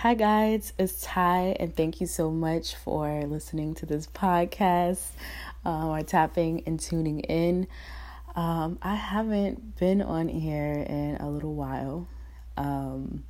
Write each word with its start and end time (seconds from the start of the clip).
Hi, 0.00 0.14
guys, 0.14 0.72
it's 0.78 1.02
Ty, 1.02 1.56
and 1.60 1.76
thank 1.76 2.00
you 2.00 2.06
so 2.06 2.30
much 2.30 2.74
for 2.74 3.22
listening 3.26 3.74
to 3.74 3.84
this 3.84 4.06
podcast 4.06 5.02
um, 5.62 5.88
or 5.88 6.02
tapping 6.02 6.62
and 6.64 6.80
tuning 6.80 7.20
in. 7.20 7.66
Um, 8.34 8.78
I 8.80 8.94
haven't 8.94 9.76
been 9.78 10.00
on 10.00 10.28
here 10.28 10.72
in 10.88 11.18
a 11.20 11.28
little 11.28 11.52
while, 11.52 12.08
um, 12.56 13.24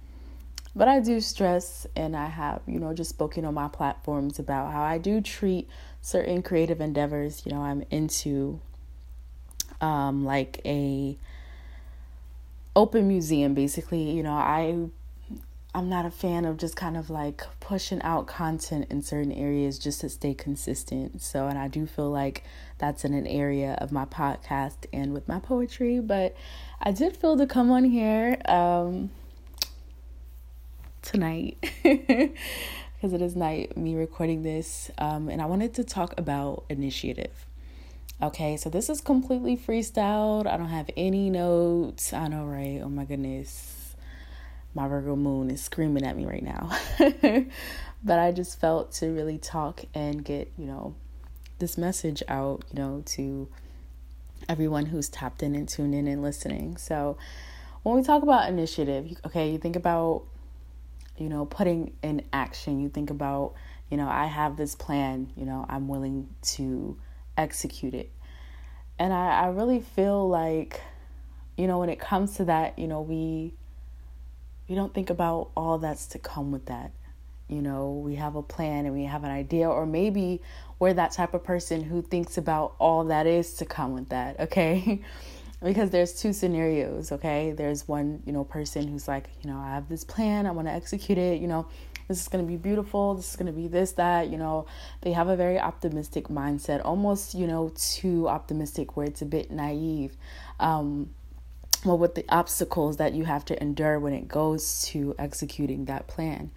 but 0.76 0.86
I 0.86 1.00
do 1.00 1.20
stress, 1.20 1.88
and 1.96 2.16
I 2.16 2.26
have, 2.26 2.62
you 2.68 2.78
know, 2.78 2.94
just 2.94 3.10
spoken 3.10 3.44
on 3.44 3.54
my 3.54 3.66
platforms 3.66 4.38
about 4.38 4.70
how 4.70 4.82
I 4.82 4.98
do 4.98 5.20
treat 5.20 5.68
certain 6.02 6.40
creative 6.40 6.80
endeavors. 6.80 7.42
You 7.44 7.50
know, 7.50 7.62
I'm 7.62 7.82
into 7.90 8.60
um, 9.80 10.24
like 10.24 10.60
a 10.64 11.18
open 12.76 13.08
museum, 13.08 13.54
basically. 13.54 14.12
You 14.12 14.22
know, 14.22 14.34
I 14.34 14.90
I'm 15.72 15.88
not 15.88 16.04
a 16.04 16.10
fan 16.10 16.44
of 16.46 16.56
just 16.56 16.74
kind 16.74 16.96
of 16.96 17.10
like 17.10 17.44
pushing 17.60 18.02
out 18.02 18.26
content 18.26 18.86
in 18.90 19.02
certain 19.02 19.30
areas 19.30 19.78
just 19.78 20.00
to 20.00 20.08
stay 20.08 20.34
consistent. 20.34 21.22
So, 21.22 21.46
and 21.46 21.56
I 21.56 21.68
do 21.68 21.86
feel 21.86 22.10
like 22.10 22.42
that's 22.78 23.04
in 23.04 23.14
an 23.14 23.26
area 23.26 23.78
of 23.80 23.92
my 23.92 24.04
podcast 24.04 24.86
and 24.92 25.12
with 25.12 25.28
my 25.28 25.38
poetry. 25.38 26.00
But 26.00 26.34
I 26.80 26.90
did 26.90 27.16
feel 27.16 27.36
to 27.36 27.46
come 27.46 27.70
on 27.70 27.84
here 27.84 28.36
um, 28.46 29.10
tonight 31.02 31.56
because 31.84 33.12
it 33.12 33.22
is 33.22 33.36
night 33.36 33.76
me 33.76 33.94
recording 33.94 34.42
this, 34.42 34.90
um, 34.98 35.28
and 35.28 35.40
I 35.40 35.46
wanted 35.46 35.74
to 35.74 35.84
talk 35.84 36.18
about 36.18 36.64
initiative. 36.68 37.46
Okay, 38.20 38.56
so 38.56 38.68
this 38.68 38.90
is 38.90 39.00
completely 39.00 39.56
freestyled. 39.56 40.48
I 40.48 40.56
don't 40.56 40.68
have 40.68 40.90
any 40.96 41.30
notes. 41.30 42.12
I 42.12 42.26
know, 42.26 42.44
right? 42.44 42.80
Oh 42.82 42.88
my 42.88 43.04
goodness 43.04 43.79
my 44.74 44.86
Virgo 44.86 45.16
moon 45.16 45.50
is 45.50 45.62
screaming 45.62 46.04
at 46.04 46.16
me 46.16 46.26
right 46.26 46.42
now. 46.42 46.70
but 48.02 48.18
I 48.18 48.32
just 48.32 48.60
felt 48.60 48.92
to 48.94 49.08
really 49.08 49.38
talk 49.38 49.84
and 49.94 50.24
get, 50.24 50.52
you 50.56 50.66
know, 50.66 50.94
this 51.58 51.76
message 51.76 52.22
out, 52.28 52.64
you 52.72 52.78
know, 52.78 53.02
to 53.06 53.48
everyone 54.48 54.86
who's 54.86 55.08
tapped 55.08 55.42
in 55.42 55.54
and 55.54 55.68
tuned 55.68 55.94
in 55.94 56.06
and 56.06 56.22
listening. 56.22 56.76
So 56.76 57.18
when 57.82 57.96
we 57.96 58.02
talk 58.02 58.22
about 58.22 58.48
initiative, 58.48 59.16
okay, 59.26 59.50
you 59.50 59.58
think 59.58 59.76
about, 59.76 60.24
you 61.16 61.28
know, 61.28 61.46
putting 61.46 61.92
in 62.02 62.22
action. 62.32 62.80
You 62.80 62.88
think 62.88 63.10
about, 63.10 63.54
you 63.90 63.96
know, 63.96 64.08
I 64.08 64.26
have 64.26 64.56
this 64.56 64.74
plan, 64.74 65.32
you 65.36 65.44
know, 65.44 65.66
I'm 65.68 65.88
willing 65.88 66.28
to 66.42 66.96
execute 67.36 67.94
it. 67.94 68.10
And 68.98 69.12
I, 69.12 69.44
I 69.44 69.46
really 69.48 69.80
feel 69.80 70.28
like, 70.28 70.80
you 71.56 71.66
know, 71.66 71.78
when 71.78 71.88
it 71.88 71.98
comes 71.98 72.36
to 72.36 72.44
that, 72.46 72.78
you 72.78 72.86
know, 72.86 73.00
we 73.00 73.54
we 74.70 74.76
don't 74.76 74.94
think 74.94 75.10
about 75.10 75.50
all 75.56 75.78
that's 75.78 76.06
to 76.06 76.18
come 76.20 76.52
with 76.52 76.66
that. 76.66 76.92
You 77.48 77.60
know, 77.60 77.90
we 77.90 78.14
have 78.14 78.36
a 78.36 78.42
plan 78.42 78.86
and 78.86 78.94
we 78.94 79.02
have 79.02 79.24
an 79.24 79.30
idea, 79.32 79.68
or 79.68 79.84
maybe 79.84 80.40
we're 80.78 80.94
that 80.94 81.10
type 81.10 81.34
of 81.34 81.42
person 81.42 81.82
who 81.82 82.02
thinks 82.02 82.38
about 82.38 82.76
all 82.78 83.02
that 83.06 83.26
is 83.26 83.54
to 83.54 83.64
come 83.64 83.94
with 83.94 84.10
that, 84.10 84.38
okay? 84.38 85.02
because 85.62 85.90
there's 85.90 86.14
two 86.14 86.32
scenarios, 86.32 87.10
okay? 87.10 87.50
There's 87.50 87.88
one, 87.88 88.22
you 88.24 88.32
know, 88.32 88.44
person 88.44 88.86
who's 88.86 89.08
like, 89.08 89.28
you 89.42 89.50
know, 89.50 89.58
I 89.58 89.70
have 89.70 89.88
this 89.88 90.04
plan, 90.04 90.46
I 90.46 90.52
want 90.52 90.68
to 90.68 90.72
execute 90.72 91.18
it, 91.18 91.40
you 91.40 91.48
know, 91.48 91.66
this 92.06 92.20
is 92.20 92.28
going 92.28 92.44
to 92.44 92.48
be 92.48 92.56
beautiful, 92.56 93.16
this 93.16 93.28
is 93.28 93.34
going 93.34 93.46
to 93.46 93.52
be 93.52 93.66
this, 93.66 93.90
that, 93.92 94.28
you 94.28 94.38
know, 94.38 94.66
they 95.00 95.10
have 95.10 95.26
a 95.26 95.36
very 95.36 95.58
optimistic 95.58 96.28
mindset, 96.28 96.80
almost, 96.84 97.34
you 97.34 97.48
know, 97.48 97.72
too 97.74 98.28
optimistic 98.28 98.96
where 98.96 99.06
it's 99.06 99.20
a 99.20 99.26
bit 99.26 99.50
naive. 99.50 100.16
Um, 100.60 101.10
well, 101.84 101.98
with 101.98 102.14
the 102.14 102.24
obstacles 102.28 102.98
that 102.98 103.14
you 103.14 103.24
have 103.24 103.44
to 103.46 103.62
endure 103.62 103.98
when 103.98 104.12
it 104.12 104.28
goes 104.28 104.82
to 104.88 105.14
executing 105.18 105.86
that 105.86 106.06
plan. 106.06 106.50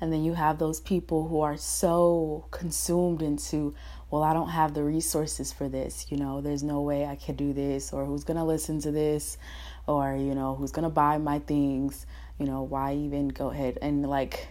And 0.00 0.12
then 0.12 0.24
you 0.24 0.34
have 0.34 0.58
those 0.58 0.80
people 0.80 1.28
who 1.28 1.40
are 1.40 1.56
so 1.56 2.46
consumed 2.50 3.22
into, 3.22 3.74
well, 4.10 4.22
I 4.22 4.34
don't 4.34 4.50
have 4.50 4.74
the 4.74 4.84
resources 4.84 5.52
for 5.52 5.68
this. 5.68 6.06
You 6.10 6.18
know, 6.18 6.42
there's 6.42 6.62
no 6.62 6.82
way 6.82 7.06
I 7.06 7.16
can 7.16 7.36
do 7.36 7.54
this, 7.54 7.92
or 7.92 8.04
who's 8.04 8.24
going 8.24 8.36
to 8.36 8.44
listen 8.44 8.80
to 8.82 8.90
this, 8.90 9.38
or, 9.86 10.14
you 10.14 10.34
know, 10.34 10.54
who's 10.54 10.72
going 10.72 10.82
to 10.84 10.90
buy 10.90 11.16
my 11.16 11.38
things. 11.38 12.04
You 12.38 12.44
know, 12.44 12.62
why 12.62 12.94
even 12.94 13.28
go 13.28 13.50
ahead 13.50 13.78
and 13.80 14.04
like 14.04 14.48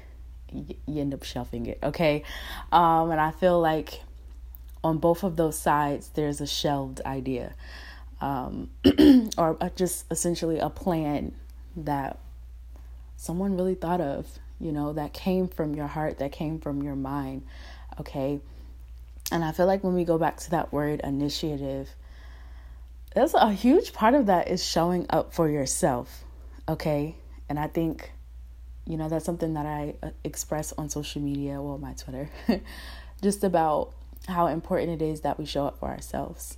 you 0.51 1.01
end 1.01 1.13
up 1.13 1.23
shelving 1.23 1.67
it, 1.67 1.77
okay? 1.83 2.23
Um, 2.71 3.11
and 3.11 3.21
I 3.21 3.29
feel 3.29 3.59
like 3.59 4.01
on 4.83 4.97
both 4.97 5.23
of 5.23 5.35
those 5.35 5.59
sides, 5.59 6.09
there's 6.15 6.41
a 6.41 6.47
shelved 6.47 7.01
idea 7.05 7.53
um, 8.25 8.71
or 9.37 9.55
just 9.75 10.05
essentially 10.09 10.57
a 10.57 10.69
plan 10.71 11.35
that 11.77 12.17
someone 13.17 13.55
really 13.55 13.75
thought 13.75 14.01
of, 14.01 14.27
you 14.59 14.71
know, 14.71 14.93
that 14.93 15.13
came 15.13 15.47
from 15.47 15.75
your 15.75 15.85
heart, 15.85 16.17
that 16.17 16.31
came 16.31 16.59
from 16.59 16.81
your 16.81 16.95
mind. 16.95 17.43
Okay. 17.99 18.39
And 19.31 19.45
I 19.45 19.51
feel 19.51 19.67
like 19.67 19.83
when 19.83 19.93
we 19.93 20.05
go 20.05 20.17
back 20.17 20.37
to 20.37 20.51
that 20.51 20.73
word 20.73 21.01
initiative, 21.03 21.89
there's 23.13 23.35
a 23.35 23.51
huge 23.51 23.93
part 23.93 24.15
of 24.15 24.25
that 24.25 24.47
is 24.47 24.65
showing 24.65 25.05
up 25.11 25.31
for 25.31 25.47
yourself. 25.47 26.23
Okay. 26.67 27.15
And 27.47 27.59
I 27.59 27.67
think, 27.67 28.11
you 28.87 28.97
know, 28.97 29.07
that's 29.07 29.25
something 29.25 29.53
that 29.53 29.67
I 29.67 29.93
uh, 30.01 30.09
express 30.23 30.73
on 30.73 30.89
social 30.89 31.21
media, 31.21 31.61
well, 31.61 31.77
my 31.77 31.93
Twitter, 31.93 32.31
just 33.21 33.43
about 33.43 33.93
how 34.27 34.47
important 34.47 34.99
it 34.99 35.05
is 35.05 35.21
that 35.21 35.37
we 35.37 35.45
show 35.45 35.67
up 35.67 35.77
for 35.77 35.89
ourselves 35.89 36.57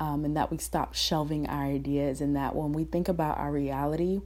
um, 0.00 0.24
and 0.24 0.36
that 0.36 0.50
we 0.50 0.58
stop 0.58 0.94
shelving 0.94 1.46
our 1.48 1.64
ideas, 1.64 2.20
and 2.20 2.36
that 2.36 2.54
when 2.54 2.72
we 2.72 2.84
think 2.84 3.08
about 3.08 3.38
our 3.38 3.50
reality, 3.50 4.20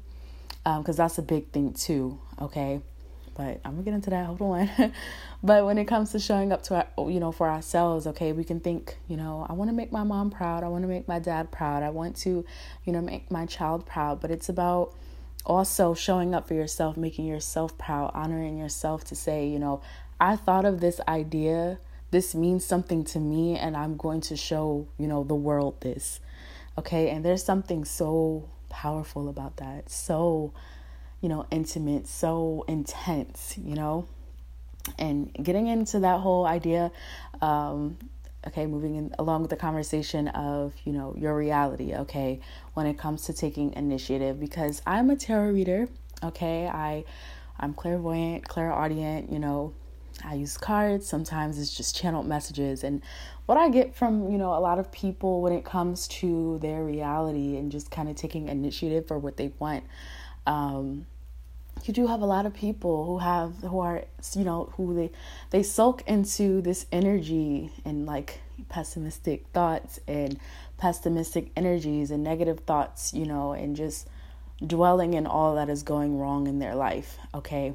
because 0.65 0.99
um, 0.99 1.05
that's 1.05 1.19
a 1.19 1.23
big 1.23 1.51
thing 1.51 1.73
too, 1.73 2.19
okay? 2.41 2.81
But 3.39 3.61
I'm 3.65 3.73
gonna 3.73 3.84
get 3.84 3.95
into 3.95 4.11
that. 4.11 4.27
Hold 4.27 4.43
on. 4.43 4.93
but 5.43 5.65
when 5.65 5.79
it 5.79 5.84
comes 5.84 6.11
to 6.11 6.19
showing 6.19 6.53
up 6.53 6.65
to 6.65 6.75
our, 6.75 7.09
you 7.09 7.21
know, 7.21 7.31
for 7.31 7.49
ourselves, 7.49 8.06
okay, 8.09 8.33
we 8.33 8.43
can 8.43 8.59
think, 8.59 8.99
you 9.06 9.17
know, 9.17 9.47
I 9.49 9.53
want 9.53 9.71
to 9.71 9.77
make 9.77 9.93
my 9.93 10.03
mom 10.03 10.31
proud. 10.31 10.65
I 10.65 10.69
want 10.69 10.83
to 10.83 10.89
make 10.89 11.06
my 11.06 11.21
dad 11.21 11.53
proud. 11.53 11.85
I 11.85 11.91
want 11.91 12.17
to, 12.19 12.45
you 12.85 12.93
know, 12.93 13.00
make 13.00 13.31
my 13.31 13.47
child 13.47 13.87
proud. 13.87 14.21
But 14.21 14.33
it's 14.33 14.49
about 14.49 14.93
also 15.45 15.95
showing 15.95 16.35
up 16.35 16.49
for 16.49 16.55
yourself, 16.55 16.97
making 16.97 17.27
yourself 17.27 17.79
proud, 17.79 18.11
honoring 18.12 18.59
yourself 18.59 19.05
to 19.05 19.15
say, 19.15 19.47
you 19.47 19.61
know, 19.61 19.81
I 20.19 20.35
thought 20.35 20.65
of 20.65 20.81
this 20.81 21.00
idea 21.06 21.79
this 22.11 22.35
means 22.35 22.65
something 22.65 23.05
to 23.05 23.19
me 23.19 23.57
and 23.57 23.77
I'm 23.77 23.97
going 23.97 24.21
to 24.23 24.37
show, 24.37 24.89
you 24.99 25.07
know, 25.07 25.25
the 25.25 25.35
world 25.35 25.81
this. 25.81 26.21
Okay? 26.77 27.11
And 27.11 27.25
there's 27.25 27.45
something 27.45 27.85
so 27.85 28.49
powerful 28.71 29.29
about 29.29 29.57
that. 29.59 29.91
So, 29.91 30.53
you 31.21 31.29
know, 31.29 31.47
intimate, 31.51 32.07
so 32.07 32.65
intense, 32.69 33.57
you 33.59 33.75
know? 33.75 34.07
And 34.99 35.33
getting 35.35 35.67
into 35.67 36.01
that 36.01 36.21
whole 36.21 36.47
idea 36.47 36.91
um 37.43 37.99
okay, 38.47 38.67
moving 38.67 38.95
in 38.95 39.15
along 39.19 39.43
with 39.43 39.51
the 39.51 39.57
conversation 39.57 40.29
of, 40.29 40.73
you 40.85 40.93
know, 40.93 41.15
your 41.19 41.37
reality, 41.37 41.95
okay, 41.95 42.41
when 42.75 42.87
it 42.87 42.97
comes 42.97 43.23
to 43.23 43.33
taking 43.33 43.73
initiative 43.75 44.39
because 44.39 44.81
I'm 44.87 45.11
a 45.11 45.17
tarot 45.17 45.51
reader, 45.51 45.89
okay? 46.23 46.67
I 46.67 47.05
I'm 47.59 47.75
clairvoyant, 47.75 48.47
clairaudient, 48.47 49.33
you 49.33 49.39
know, 49.39 49.75
I 50.25 50.34
use 50.34 50.56
cards, 50.56 51.06
sometimes 51.06 51.59
it's 51.59 51.75
just 51.75 51.97
channeled 51.97 52.27
messages. 52.27 52.84
And 52.84 53.03
what 53.47 53.59
I 53.59 53.69
get 53.69 53.95
from, 53.95 54.31
you 54.31 54.39
know, 54.39 54.55
a 54.55 54.61
lot 54.61 54.79
of 54.79 54.91
people 54.93 55.41
when 55.43 55.53
it 55.53 55.65
comes 55.65 56.09
to 56.09 56.59
their 56.61 56.84
reality 56.84 57.56
and 57.56 57.73
just 57.73 57.91
kind 57.91 58.09
of 58.09 58.17
taking 58.17 58.49
initiative 58.49 59.06
for 59.06 59.19
what 59.19 59.37
they 59.37 59.53
want, 59.59 59.84
um, 60.47 61.06
you 61.84 61.95
do 61.95 62.06
have 62.06 62.23
a 62.23 62.27
lot 62.27 62.47
of 62.47 62.55
people 62.55 63.05
who 63.05 63.19
have 63.19 63.56
who 63.59 63.79
are 63.79 64.05
you 64.34 64.45
know 64.45 64.73
who 64.77 64.95
they 64.95 65.11
they 65.51 65.62
soak 65.62 66.03
into 66.09 66.61
this 66.61 66.87
energy 66.91 67.71
and 67.85 68.06
like 68.06 68.41
pessimistic 68.69 69.47
thoughts 69.53 70.00
and 70.09 70.39
pessimistic 70.77 71.50
energies 71.56 72.11
and 72.11 72.23
negative 72.23 72.61
thoughts 72.61 73.15
you 73.15 73.25
know 73.25 73.53
and 73.53 73.77
just 73.77 74.09
dwelling 74.67 75.15
in 75.15 75.27
all 75.27 75.55
that 75.55 75.69
is 75.69 75.83
going 75.83 76.19
wrong 76.19 76.47
in 76.47 76.59
their 76.59 76.75
life 76.75 77.17
okay 77.35 77.73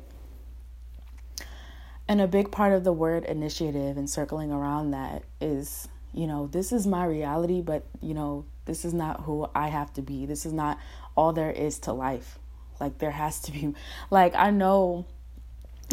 and 2.07 2.21
a 2.21 2.27
big 2.27 2.51
part 2.51 2.73
of 2.73 2.83
the 2.83 2.93
word 2.93 3.25
initiative 3.25 3.97
and 3.97 4.09
circling 4.09 4.51
around 4.51 4.91
that 4.91 5.23
is, 5.39 5.87
you 6.13 6.27
know, 6.27 6.47
this 6.47 6.71
is 6.71 6.85
my 6.85 7.05
reality, 7.05 7.61
but, 7.61 7.85
you 8.01 8.13
know, 8.13 8.45
this 8.65 8.85
is 8.85 8.93
not 8.93 9.21
who 9.21 9.49
I 9.55 9.69
have 9.69 9.93
to 9.93 10.01
be. 10.01 10.25
This 10.25 10.45
is 10.45 10.53
not 10.53 10.77
all 11.15 11.33
there 11.33 11.51
is 11.51 11.79
to 11.79 11.93
life. 11.93 12.39
Like, 12.79 12.97
there 12.97 13.11
has 13.11 13.39
to 13.41 13.51
be, 13.51 13.73
like, 14.11 14.35
I 14.35 14.51
know 14.51 15.05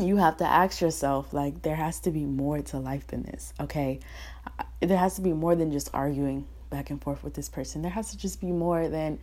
you 0.00 0.16
have 0.16 0.36
to 0.38 0.46
ask 0.46 0.80
yourself, 0.80 1.32
like, 1.32 1.62
there 1.62 1.76
has 1.76 2.00
to 2.00 2.10
be 2.10 2.24
more 2.24 2.60
to 2.62 2.78
life 2.78 3.06
than 3.06 3.22
this, 3.22 3.52
okay? 3.60 4.00
There 4.80 4.98
has 4.98 5.14
to 5.16 5.20
be 5.20 5.32
more 5.32 5.54
than 5.54 5.70
just 5.70 5.90
arguing 5.92 6.46
back 6.70 6.90
and 6.90 7.00
forth 7.00 7.22
with 7.22 7.34
this 7.34 7.48
person. 7.48 7.82
There 7.82 7.90
has 7.90 8.10
to 8.10 8.18
just 8.18 8.40
be 8.40 8.50
more 8.50 8.88
than 8.88 9.18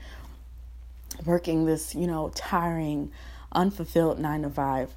working 1.25 1.65
this, 1.65 1.95
you 1.95 2.07
know, 2.07 2.31
tiring, 2.35 3.11
unfulfilled 3.51 4.19
nine 4.19 4.43
to 4.43 4.49
five 4.49 4.93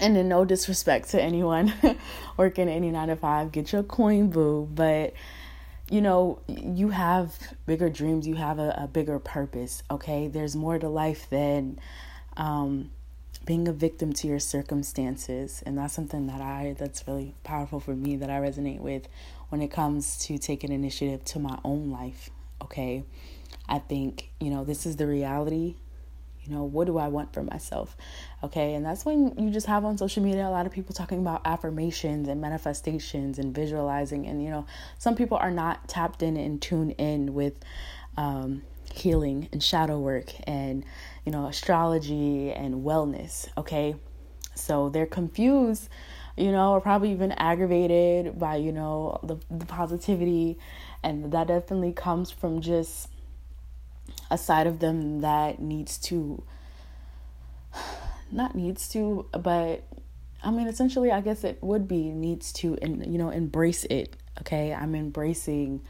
and 0.00 0.16
then 0.16 0.28
no 0.28 0.44
disrespect 0.44 1.10
to 1.10 1.22
anyone 1.22 1.72
working 2.36 2.68
any 2.68 2.90
nine 2.90 3.08
to 3.08 3.16
five, 3.16 3.52
get 3.52 3.72
your 3.72 3.82
coin 3.82 4.30
boo, 4.30 4.68
but 4.72 5.14
you 5.90 6.00
know, 6.00 6.40
you 6.48 6.88
have 6.88 7.36
bigger 7.66 7.90
dreams, 7.90 8.26
you 8.26 8.36
have 8.36 8.58
a, 8.58 8.74
a 8.78 8.86
bigger 8.86 9.18
purpose, 9.18 9.82
okay? 9.90 10.26
There's 10.28 10.56
more 10.56 10.78
to 10.78 10.88
life 10.88 11.28
than 11.28 11.78
um, 12.36 12.90
being 13.44 13.68
a 13.68 13.72
victim 13.72 14.12
to 14.14 14.26
your 14.26 14.38
circumstances. 14.38 15.62
And 15.66 15.76
that's 15.76 15.92
something 15.92 16.28
that 16.28 16.40
i 16.40 16.74
that's 16.78 17.06
really 17.06 17.34
powerful 17.44 17.78
for 17.80 17.94
me 17.94 18.16
that 18.16 18.30
i 18.30 18.40
resonate 18.40 18.80
with 18.80 19.06
when 19.50 19.60
it 19.60 19.68
comes 19.68 20.16
to 20.18 20.38
taking 20.38 20.72
initiative 20.72 21.24
to 21.26 21.38
my 21.38 21.58
own 21.62 21.90
life 21.90 22.30
okay? 22.62 23.04
I 23.68 23.78
think 23.78 24.30
you 24.40 24.50
know 24.50 24.64
this 24.64 24.86
is 24.86 24.96
the 24.96 25.06
reality. 25.06 25.76
You 26.44 26.54
know 26.54 26.64
what 26.64 26.86
do 26.86 26.98
i 26.98 27.06
want 27.06 27.32
for 27.32 27.44
myself 27.44 27.96
okay 28.42 28.74
and 28.74 28.84
that's 28.84 29.04
when 29.04 29.34
you 29.38 29.50
just 29.50 29.66
have 29.66 29.84
on 29.84 29.96
social 29.96 30.22
media 30.22 30.46
a 30.46 30.50
lot 30.50 30.66
of 30.66 30.72
people 30.72 30.94
talking 30.94 31.18
about 31.18 31.40
affirmations 31.44 32.28
and 32.28 32.40
manifestations 32.40 33.38
and 33.38 33.54
visualizing 33.54 34.26
and 34.26 34.42
you 34.42 34.50
know 34.50 34.66
some 34.98 35.14
people 35.14 35.36
are 35.36 35.50
not 35.50 35.88
tapped 35.88 36.22
in 36.22 36.36
and 36.36 36.60
tuned 36.60 36.92
in 36.98 37.34
with 37.34 37.54
um, 38.16 38.62
healing 38.92 39.48
and 39.52 39.62
shadow 39.62 39.98
work 39.98 40.32
and 40.44 40.84
you 41.24 41.32
know 41.32 41.46
astrology 41.46 42.52
and 42.52 42.84
wellness 42.84 43.48
okay? 43.56 43.94
So 44.54 44.90
they're 44.90 45.06
confused 45.06 45.88
you 46.36 46.52
know 46.52 46.72
or 46.72 46.80
probably 46.80 47.10
even 47.12 47.32
aggravated 47.32 48.38
by 48.38 48.56
you 48.56 48.72
know 48.72 49.18
the, 49.22 49.36
the 49.50 49.66
positivity 49.66 50.58
and 51.02 51.32
that 51.32 51.48
definitely 51.48 51.92
comes 51.92 52.30
from 52.30 52.60
just 52.60 53.08
a 54.30 54.38
side 54.38 54.66
of 54.66 54.78
them 54.78 55.20
that 55.20 55.60
needs 55.60 55.98
to 55.98 56.42
not 58.32 58.54
needs 58.54 58.88
to 58.88 59.26
but 59.32 59.84
i 60.42 60.50
mean 60.50 60.66
essentially 60.66 61.12
i 61.12 61.20
guess 61.20 61.44
it 61.44 61.58
would 61.62 61.86
be 61.86 62.10
needs 62.10 62.52
to 62.52 62.76
and 62.82 63.06
you 63.12 63.18
know 63.18 63.30
embrace 63.30 63.84
it 63.84 64.16
okay? 64.40 64.72
I'm 64.72 64.94
embracing 64.94 65.82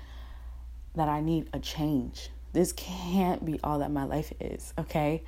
that 0.95 1.09
i 1.09 1.21
need 1.21 1.49
a 1.53 1.59
change. 1.59 2.29
This 2.53 2.73
can't 2.73 3.45
be 3.45 3.59
all 3.65 3.79
that 3.79 3.91
my 3.91 4.05
life 4.05 4.33
is 4.41 4.75
okay? 4.79 5.23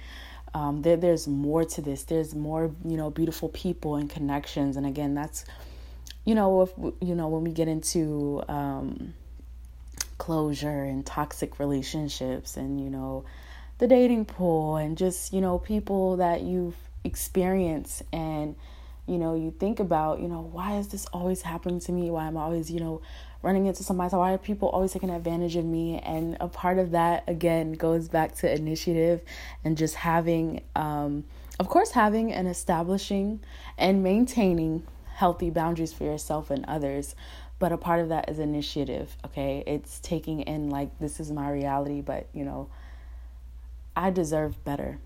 Um, 0.53 0.83
there, 0.83 0.97
there's 0.97 1.27
more 1.27 1.65
to 1.65 1.83
this. 1.83 2.05
There's 2.05 2.35
more 2.35 2.71
you 2.85 2.97
know 2.97 3.11
beautiful 3.11 3.49
people 3.49 3.97
and 3.97 4.09
connections. 4.11 4.77
And 4.77 4.87
again 4.87 5.15
that's 5.15 5.45
you 6.25 6.35
know 6.35 6.63
if 6.63 6.73
you 7.01 7.15
know 7.15 7.29
when 7.29 7.45
we 7.45 7.53
get 7.53 7.69
into 7.69 8.43
um, 8.49 9.15
closure 10.19 10.85
and 10.85 11.05
toxic 11.05 11.59
relationships 11.59 12.57
and 12.57 12.81
you 12.81 12.91
know 12.91 13.25
the 13.79 13.87
dating 13.87 14.25
pool 14.25 14.77
and 14.77 14.97
just 14.97 15.33
you 15.33 15.41
know 15.41 15.59
people 15.59 16.19
that 16.19 16.43
you've 16.43 16.77
experienced 17.05 18.03
and 18.13 18.57
you 19.07 19.19
know 19.19 19.35
you 19.35 19.51
think 19.51 19.81
about 19.81 20.21
you 20.21 20.29
know 20.29 20.41
why 20.41 20.77
is 20.79 20.89
this 20.89 21.07
always 21.07 21.43
happening 21.43 21.79
to 21.81 21.93
me? 21.93 22.11
Why 22.11 22.27
am 22.27 22.37
i 22.37 22.43
always 22.43 22.71
you 22.71 22.81
know 22.81 23.03
running 23.43 23.67
into 23.67 23.85
somebody? 23.85 24.11
So 24.11 24.19
why 24.19 24.33
are 24.33 24.39
people 24.39 24.69
always 24.71 24.93
taking 24.93 25.11
advantage 25.11 25.57
of 25.57 25.65
me? 25.65 25.99
And 25.99 26.37
a 26.41 26.49
part 26.49 26.79
of 26.79 26.93
that 26.93 27.25
again 27.29 27.75
goes 27.75 28.09
back 28.09 28.35
to 28.37 28.53
initiative 28.53 29.21
and 29.65 29.77
just 29.77 29.97
having 29.97 30.63
um 30.75 31.25
of 31.61 31.69
course 31.69 31.91
having 31.91 32.33
and 32.33 32.49
establishing 32.49 33.41
and 33.77 34.03
maintaining 34.03 34.87
healthy 35.15 35.51
boundaries 35.51 35.93
for 35.93 36.05
yourself 36.05 36.51
and 36.51 36.65
others. 36.67 37.15
But 37.61 37.71
a 37.71 37.77
part 37.77 38.01
of 38.01 38.09
that 38.09 38.29
is 38.29 38.39
initiative 38.39 39.17
okay? 39.27 39.63
It's 39.67 40.01
taking 40.01 40.41
in 40.41 40.71
like 40.71 40.99
this 40.99 41.21
is 41.21 41.31
my 41.31 41.51
reality 41.51 42.01
but 42.01 42.29
you 42.33 42.45
know 42.45 42.69
i 43.97 44.11
deserve 44.11 44.63
better 44.65 44.99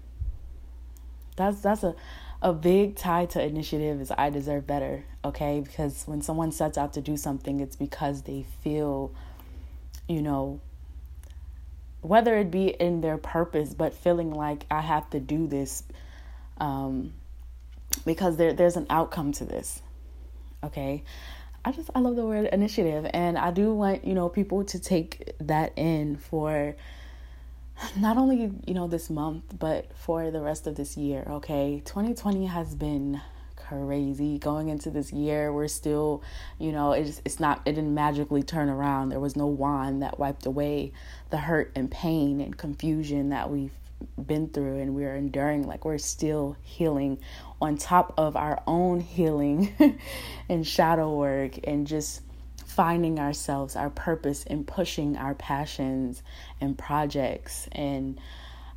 that's 1.39 1.61
that's 1.61 1.83
a 1.83 1.95
a 2.41 2.53
big 2.53 2.95
tie 2.95 3.27
to 3.27 3.43
initiative 3.43 4.01
is 4.01 4.13
i 4.17 4.31
deserve 4.31 4.67
better 4.67 5.05
okay? 5.25 5.61
Because 5.61 6.05
when 6.07 6.23
someone 6.23 6.53
sets 6.53 6.79
out 6.79 6.93
to 6.93 7.01
do 7.01 7.17
something 7.17 7.61
it's 7.61 7.77
because 7.77 8.23
they 8.23 8.45
feel 8.63 9.13
you 10.09 10.23
know 10.23 10.61
whether 12.01 12.37
it 12.39 12.51
be 12.51 12.69
in 12.69 13.01
their 13.01 13.19
purpose 13.19 13.75
but 13.75 13.93
feeling 13.95 14.31
like 14.31 14.65
i 14.71 14.81
have 14.81 15.09
to 15.11 15.19
do 15.19 15.47
this 15.47 15.83
um 16.59 17.13
because 18.05 18.37
there 18.37 18.53
there's 18.53 18.77
an 18.77 18.87
outcome 18.89 19.33
to 19.33 19.45
this 19.45 19.83
okay? 20.65 21.03
I 21.65 21.73
just 21.73 21.91
I 21.95 22.01
love 22.01 22.17
the 22.17 22.25
word 22.25 22.49
initiative 22.53 23.07
and 23.13 23.37
I 23.37 23.51
do 23.51 23.73
want, 23.75 24.05
you 24.05 24.15
know, 24.15 24.29
people 24.29 24.65
to 24.65 24.79
take 24.79 25.33
that 25.41 25.73
in 25.77 26.17
for 26.17 26.77
not 27.97 28.17
only, 28.17 28.51
you 28.67 28.75
know, 28.75 28.87
this 28.87 29.11
month, 29.11 29.45
but 29.59 29.93
for 29.97 30.31
the 30.31 30.41
rest 30.41 30.67
of 30.67 30.75
this 30.75 30.97
year, 30.97 31.25
okay? 31.29 31.83
2020 31.85 32.47
has 32.47 32.75
been 32.75 33.21
crazy 33.69 34.39
going 34.39 34.69
into 34.69 34.91
this 34.91 35.13
year. 35.13 35.53
We're 35.53 35.69
still, 35.69 36.23
you 36.59 36.73
know, 36.73 36.93
it's 36.93 37.21
it's 37.25 37.39
not 37.39 37.61
it 37.67 37.73
didn't 37.73 37.95
magically 37.95 38.43
turn 38.43 38.69
around. 38.69 39.11
There 39.11 39.21
was 39.21 39.37
no 39.37 39.47
wand 39.47 40.03
that 40.03 40.19
wiped 40.19 40.47
away 40.47 40.93
the 41.31 41.39
hurt 41.39 41.73
and 41.75 41.91
pain 41.91 42.41
and 42.41 42.57
confusion 42.57 43.29
that 43.31 43.51
we've 43.51 43.73
been 44.27 44.49
through 44.49 44.79
and 44.79 44.95
we're 44.95 45.17
enduring 45.17 45.67
like 45.67 45.85
we're 45.85 45.99
still 45.99 46.57
healing 46.63 47.19
on 47.61 47.77
top 47.77 48.15
of 48.17 48.37
our 48.37 48.63
own 48.67 49.01
healing 49.01 49.75
and 50.49 50.67
shadow 50.67 51.13
work 51.17 51.59
and 51.65 51.87
just 51.87 52.23
finding 52.79 53.19
ourselves 53.19 53.75
our 53.75 53.91
purpose 53.91 54.45
and 54.47 54.65
pushing 54.65 55.17
our 55.17 55.35
passions 55.35 56.23
and 56.61 56.79
projects 56.79 57.69
and 57.73 58.21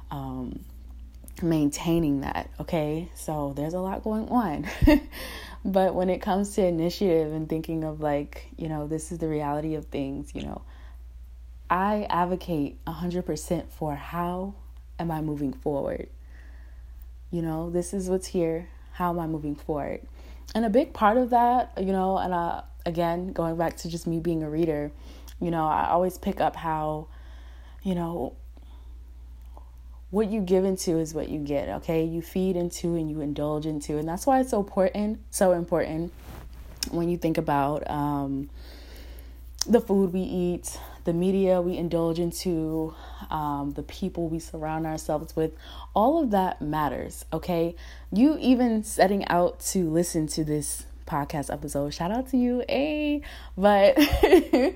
um, 0.09 0.59
maintaining 1.44 2.21
that 2.21 2.50
okay 2.59 3.07
so 3.13 3.53
there's 3.56 3.75
a 3.75 3.80
lot 3.80 4.03
going 4.03 4.27
on 4.30 4.68
but 5.65 5.94
when 5.94 6.09
it 6.09 6.19
comes 6.19 6.56
to 6.56 6.65
initiative 6.65 7.31
and 7.31 7.48
thinking 7.48 7.83
of 7.83 8.01
like 8.01 8.48
you 8.57 8.68
know 8.68 8.88
this 8.88 9.12
is 9.12 9.19
the 9.19 9.27
reality 9.27 9.75
of 9.75 9.86
things 9.86 10.31
you 10.33 10.42
know 10.42 10.63
i 11.69 12.07
advocate 12.09 12.83
100% 12.86 13.69
for 13.69 13.95
how 13.95 14.56
am 15.01 15.12
I 15.12 15.21
moving 15.21 15.51
forward? 15.51 16.07
You 17.31 17.42
know, 17.42 17.69
this 17.69 17.94
is 17.94 18.09
what's 18.09 18.27
here. 18.27 18.69
How 18.94 19.09
am 19.09 19.19
I 19.19 19.27
moving 19.27 19.56
forward? 19.56 20.01
And 20.53 20.63
a 20.63 20.69
big 20.69 20.94
part 20.94 21.18
of 21.18 21.31
that, 21.31 21.71
you 21.77 21.92
know, 21.92 22.18
and 22.18 22.33
uh, 22.33 22.62
again, 22.86 23.31
going 23.33 23.57
back 23.57 23.78
to 23.78 23.89
just 23.89 24.07
me 24.07 24.19
being 24.19 24.44
a 24.44 24.50
reader, 24.50 24.92
you 25.39 25.51
know, 25.51 25.68
I 25.68 25.89
always 25.89 26.18
pick 26.18 26.39
up 26.39 26.56
how, 26.56 27.07
you 27.83 27.95
know, 27.95 28.36
what 30.12 30.30
you 30.30 30.42
give 30.42 30.66
into 30.66 31.00
is 31.00 31.13
what 31.13 31.30
you 31.30 31.39
get, 31.39 31.69
okay? 31.69 32.04
You 32.04 32.22
feed 32.22 32.56
into 32.56 32.95
and 32.95 33.10
you 33.10 33.22
indulge 33.22 33.66
into. 33.66 33.98
And 33.98 34.07
that's 34.07 34.28
why 34.28 34.42
it's 34.42 34.51
so 34.51 34.60
important, 34.60 35.19
so 35.30 35.54
important 35.54 36.12
when 36.92 37.10
you 37.10 37.18
think 37.18 37.38
about 37.38 37.89
um, 37.89 38.50
the 39.66 39.80
food 39.80 40.12
we 40.12 40.22
eat, 40.22 40.77
the 41.06 41.13
media 41.13 41.62
we 41.62 41.77
indulge 41.77 42.19
into, 42.19 42.94
um, 43.30 43.72
the 43.75 43.84
people 43.84 44.27
we 44.27 44.39
surround 44.39 44.86
ourselves 44.86 45.36
with, 45.36 45.54
all 45.95 46.22
of 46.22 46.31
that 46.31 46.62
matters, 46.62 47.25
okay? 47.31 47.75
You 48.12 48.38
even 48.39 48.84
setting 48.84 49.25
out 49.27 49.62
to 49.72 49.89
listen 49.89 50.27
to 50.27 50.44
this 50.44 50.86
podcast 51.12 51.51
episode, 51.51 51.94
shout 51.94 52.10
out 52.10 52.30
to 52.30 52.38
you, 52.38 52.63
a. 52.70 53.22
But 53.58 53.98
you 54.24 54.74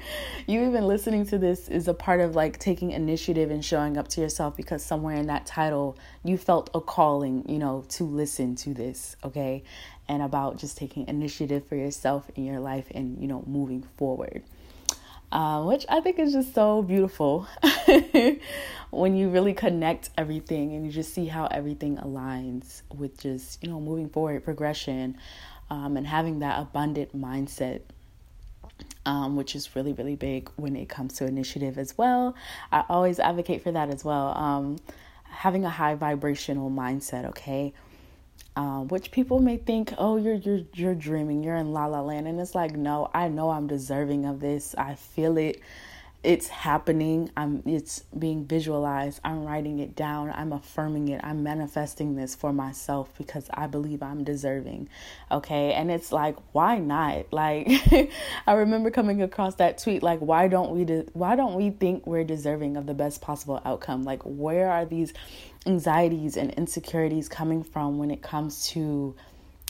even 0.48 0.86
listening 0.86 1.26
to 1.28 1.38
this 1.38 1.70
is 1.70 1.88
a 1.88 1.94
part 1.94 2.20
of 2.20 2.36
like 2.36 2.60
taking 2.60 2.92
initiative 2.92 3.52
and 3.52 3.64
showing 3.64 3.98
up 3.98 4.10
to 4.10 4.22
yourself 4.22 4.58
because 4.58 4.84
somewhere 4.84 5.16
in 5.16 5.28
that 5.28 5.46
title 5.46 5.98
you 6.26 6.38
felt 6.38 6.70
a 6.74 6.82
calling, 6.82 7.48
you 7.48 7.58
know, 7.58 7.86
to 7.90 8.04
listen 8.04 8.56
to 8.58 8.74
this, 8.74 9.16
okay? 9.24 9.64
And 10.10 10.22
about 10.22 10.58
just 10.58 10.78
taking 10.78 11.08
initiative 11.08 11.66
for 11.68 11.76
yourself 11.76 12.30
in 12.36 12.44
your 12.44 12.60
life 12.60 12.88
and, 12.92 13.18
you 13.22 13.28
know, 13.28 13.44
moving 13.48 13.84
forward 13.96 14.44
uh, 15.32 15.62
which 15.64 15.86
I 15.90 16.00
think 16.00 16.18
is 16.18 16.34
just 16.34 16.54
so 16.54 16.82
beautiful 16.82 17.48
when 18.92 19.16
you 19.18 19.30
really 19.30 19.54
connect 19.54 20.10
everything 20.18 20.74
and 20.74 20.86
you 20.86 20.92
just 20.92 21.14
see 21.14 21.26
how 21.26 21.48
everything 21.48 21.98
aligns 21.98 22.84
with 22.96 23.20
just, 23.20 23.62
you 23.62 23.70
know, 23.70 23.82
moving 23.82 24.08
forward, 24.08 24.46
progression, 24.46 25.18
um, 25.70 25.98
and 25.98 26.08
having 26.08 26.40
that 26.40 26.60
abundant 26.60 27.16
mindset. 27.20 27.82
Um, 29.08 29.36
which 29.36 29.56
is 29.56 29.76
really, 29.76 29.94
really 29.94 30.16
big 30.16 30.50
when 30.56 30.76
it 30.76 30.90
comes 30.90 31.14
to 31.18 31.28
initiative 31.28 31.78
as 31.78 31.96
well. 31.96 32.36
I 32.72 32.84
always 32.90 33.20
advocate 33.20 33.62
for 33.62 33.72
that 33.72 33.90
as 33.90 34.04
well. 34.04 34.36
Um, 34.36 34.78
having 35.30 35.64
a 35.64 35.70
high 35.70 35.94
vibrational 35.94 36.72
mindset, 36.72 37.26
okay? 37.26 37.72
um, 38.56 38.88
which 38.88 39.12
people 39.12 39.40
may 39.40 39.58
think, 39.58 39.94
oh, 39.98 40.18
you're 40.18 40.36
you're 40.36 40.62
you're 40.74 40.96
dreaming, 40.96 41.44
you're 41.44 41.56
in 41.56 41.74
la 41.74 41.88
la 41.88 42.02
land, 42.02 42.28
and 42.28 42.40
it's 42.40 42.56
like, 42.56 42.76
no, 42.76 43.10
I 43.14 43.28
know 43.28 43.50
I'm 43.50 43.68
deserving 43.68 44.26
of 44.26 44.40
this. 44.40 44.76
I 44.78 44.96
feel 44.96 45.38
it. 45.38 45.62
It's 46.26 46.48
happening. 46.48 47.30
I'm. 47.38 47.62
It's 47.66 48.00
being 48.18 48.46
visualized. 48.46 49.20
I'm 49.24 49.46
writing 49.46 49.80
it 49.80 49.96
down. 49.96 50.32
I'm 50.32 50.52
affirming 50.52 51.10
it. 51.10 51.22
I'm 51.24 51.44
manifesting 51.44 52.16
this 52.16 52.34
for 52.34 52.52
myself 52.52 53.10
because 53.18 53.48
I 53.54 53.68
believe 53.68 54.02
I'm 54.02 54.24
deserving. 54.24 54.90
Okay, 55.32 55.74
and 55.74 55.92
it's 55.92 56.12
like, 56.12 56.36
why 56.52 56.80
not? 56.80 57.28
Like, 57.36 57.70
I 58.48 58.54
remember 58.54 58.90
coming 58.90 59.22
across 59.22 59.56
that 59.56 59.78
tweet. 59.78 60.02
Like, 60.02 60.20
why 60.20 60.48
don't 60.48 60.72
we? 60.72 60.86
De- 60.86 61.06
why 61.14 61.36
don't 61.36 61.54
we 61.56 61.70
think 61.70 62.08
we're 62.08 62.24
deserving 62.24 62.76
of 62.78 62.88
the 62.88 62.94
best 62.94 63.22
possible 63.22 63.62
outcome? 63.64 64.04
Like, 64.04 64.24
where 64.24 64.72
are 64.72 64.86
these 64.86 65.14
anxieties 65.66 66.38
and 66.38 66.52
insecurities 66.54 67.30
coming 67.30 67.64
from 67.64 67.98
when 67.98 68.10
it 68.10 68.22
comes 68.22 68.68
to 68.70 69.16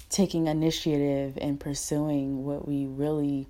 taking 0.09 0.47
initiative 0.47 1.37
and 1.41 1.59
pursuing 1.59 2.45
what 2.45 2.67
we 2.67 2.85
really 2.85 3.47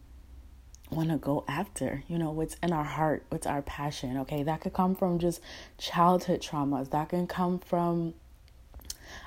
want 0.92 1.10
to 1.10 1.18
go 1.18 1.44
after 1.48 2.04
you 2.08 2.18
know 2.18 2.30
what's 2.30 2.56
in 2.62 2.72
our 2.72 2.84
heart 2.84 3.26
what's 3.30 3.48
our 3.48 3.62
passion 3.62 4.18
okay? 4.18 4.44
That 4.44 4.62
could 4.62 4.74
come 4.74 4.96
from 4.96 5.20
just 5.20 5.42
childhood 5.78 6.42
traumas. 6.42 6.92
That 6.92 7.10
can 7.10 7.28
come 7.28 7.60
from 7.60 8.14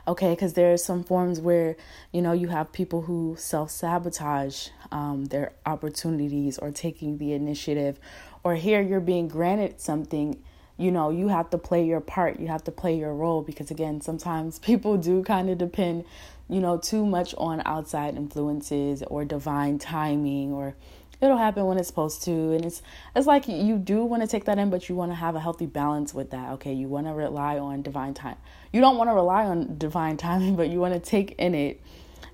Okay, 0.06 0.30
because 0.30 0.54
there 0.54 0.72
are 0.72 0.76
some 0.76 1.04
forms 1.04 1.40
where, 1.40 1.76
you 2.12 2.20
know, 2.20 2.32
you 2.32 2.48
have 2.48 2.72
people 2.72 3.02
who 3.02 3.36
self 3.38 3.70
sabotage 3.70 4.68
um, 4.90 5.26
their 5.26 5.52
opportunities 5.66 6.58
or 6.58 6.70
taking 6.70 7.18
the 7.18 7.32
initiative, 7.32 7.98
or 8.42 8.54
here 8.56 8.80
you're 8.80 9.00
being 9.00 9.28
granted 9.28 9.80
something 9.80 10.42
you 10.80 10.92
know, 10.92 11.10
you 11.10 11.26
have 11.26 11.50
to 11.50 11.58
play 11.58 11.84
your 11.84 12.00
part, 12.00 12.38
you 12.38 12.46
have 12.46 12.62
to 12.64 12.70
play 12.70 12.96
your 12.96 13.12
role 13.12 13.42
because, 13.42 13.70
again, 13.70 14.00
sometimes 14.00 14.58
people 14.60 14.96
do 14.96 15.22
kind 15.24 15.50
of 15.50 15.58
depend, 15.58 16.04
you 16.48 16.60
know, 16.60 16.78
too 16.78 17.04
much 17.04 17.34
on 17.36 17.60
outside 17.66 18.16
influences 18.16 19.02
or 19.02 19.24
divine 19.24 19.78
timing 19.78 20.52
or 20.52 20.74
it'll 21.20 21.36
happen 21.36 21.66
when 21.66 21.78
it's 21.78 21.88
supposed 21.88 22.22
to 22.22 22.30
and 22.30 22.64
it's 22.64 22.82
it's 23.16 23.26
like 23.26 23.48
you 23.48 23.76
do 23.76 24.04
want 24.04 24.22
to 24.22 24.28
take 24.28 24.44
that 24.44 24.58
in 24.58 24.70
but 24.70 24.88
you 24.88 24.94
want 24.94 25.10
to 25.10 25.16
have 25.16 25.34
a 25.34 25.40
healthy 25.40 25.66
balance 25.66 26.14
with 26.14 26.30
that 26.30 26.50
okay 26.50 26.72
you 26.72 26.88
want 26.88 27.06
to 27.06 27.12
rely 27.12 27.58
on 27.58 27.82
divine 27.82 28.14
time 28.14 28.36
you 28.72 28.80
don't 28.80 28.96
want 28.96 29.08
to 29.10 29.14
rely 29.14 29.44
on 29.44 29.76
divine 29.78 30.16
timing 30.26 30.56
but 30.56 30.68
you 30.68 30.78
want 30.78 30.94
to 30.94 31.00
take 31.00 31.32
in 31.38 31.54
it 31.54 31.80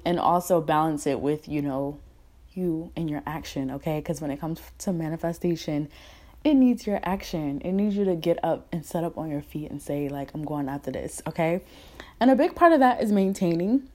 and 0.05 0.19
also 0.19 0.61
balance 0.61 1.07
it 1.07 1.21
with 1.21 1.49
you 1.49 1.63
know 1.63 1.99
you 2.55 2.91
and 2.97 3.11
your 3.11 3.23
action 3.27 3.71
okay 3.71 3.99
because 3.99 4.21
when 4.21 4.31
it 4.31 4.41
comes 4.41 4.61
to 4.79 4.93
manifestation 4.93 5.89
it 6.45 6.55
needs 6.55 6.87
your 6.87 7.01
action. 7.03 7.63
It 7.63 7.73
needs 7.73 7.97
you 7.97 8.05
to 8.05 8.15
get 8.15 8.39
up 8.45 8.69
and 8.71 8.85
set 8.85 9.03
up 9.03 9.17
on 9.17 9.31
your 9.31 9.41
feet 9.41 9.71
and 9.71 9.81
say, 9.81 10.11
like, 10.11 10.33
I'm 10.35 10.45
going 10.45 10.69
after 10.69 10.91
this, 10.91 11.23
okay? 11.27 11.63
And 12.21 12.31
a 12.31 12.37
big 12.37 12.55
part 12.55 12.73
of 12.73 12.81
that 12.81 13.03
is 13.03 13.11
maintaining. 13.11 13.89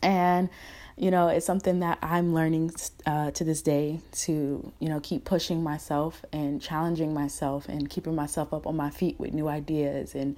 And, 0.00 0.48
you 0.96 1.10
know, 1.10 1.28
it's 1.28 1.44
something 1.44 1.80
that 1.80 1.98
I'm 2.02 2.34
learning 2.34 2.72
uh, 3.04 3.32
to 3.32 3.44
this 3.44 3.62
day 3.62 4.00
to, 4.12 4.72
you 4.78 4.88
know, 4.88 5.00
keep 5.00 5.24
pushing 5.24 5.62
myself 5.62 6.24
and 6.32 6.62
challenging 6.62 7.12
myself 7.12 7.68
and 7.68 7.90
keeping 7.90 8.14
myself 8.14 8.54
up 8.54 8.66
on 8.66 8.76
my 8.76 8.90
feet 8.90 9.18
with 9.18 9.32
new 9.32 9.48
ideas. 9.48 10.14
And 10.14 10.36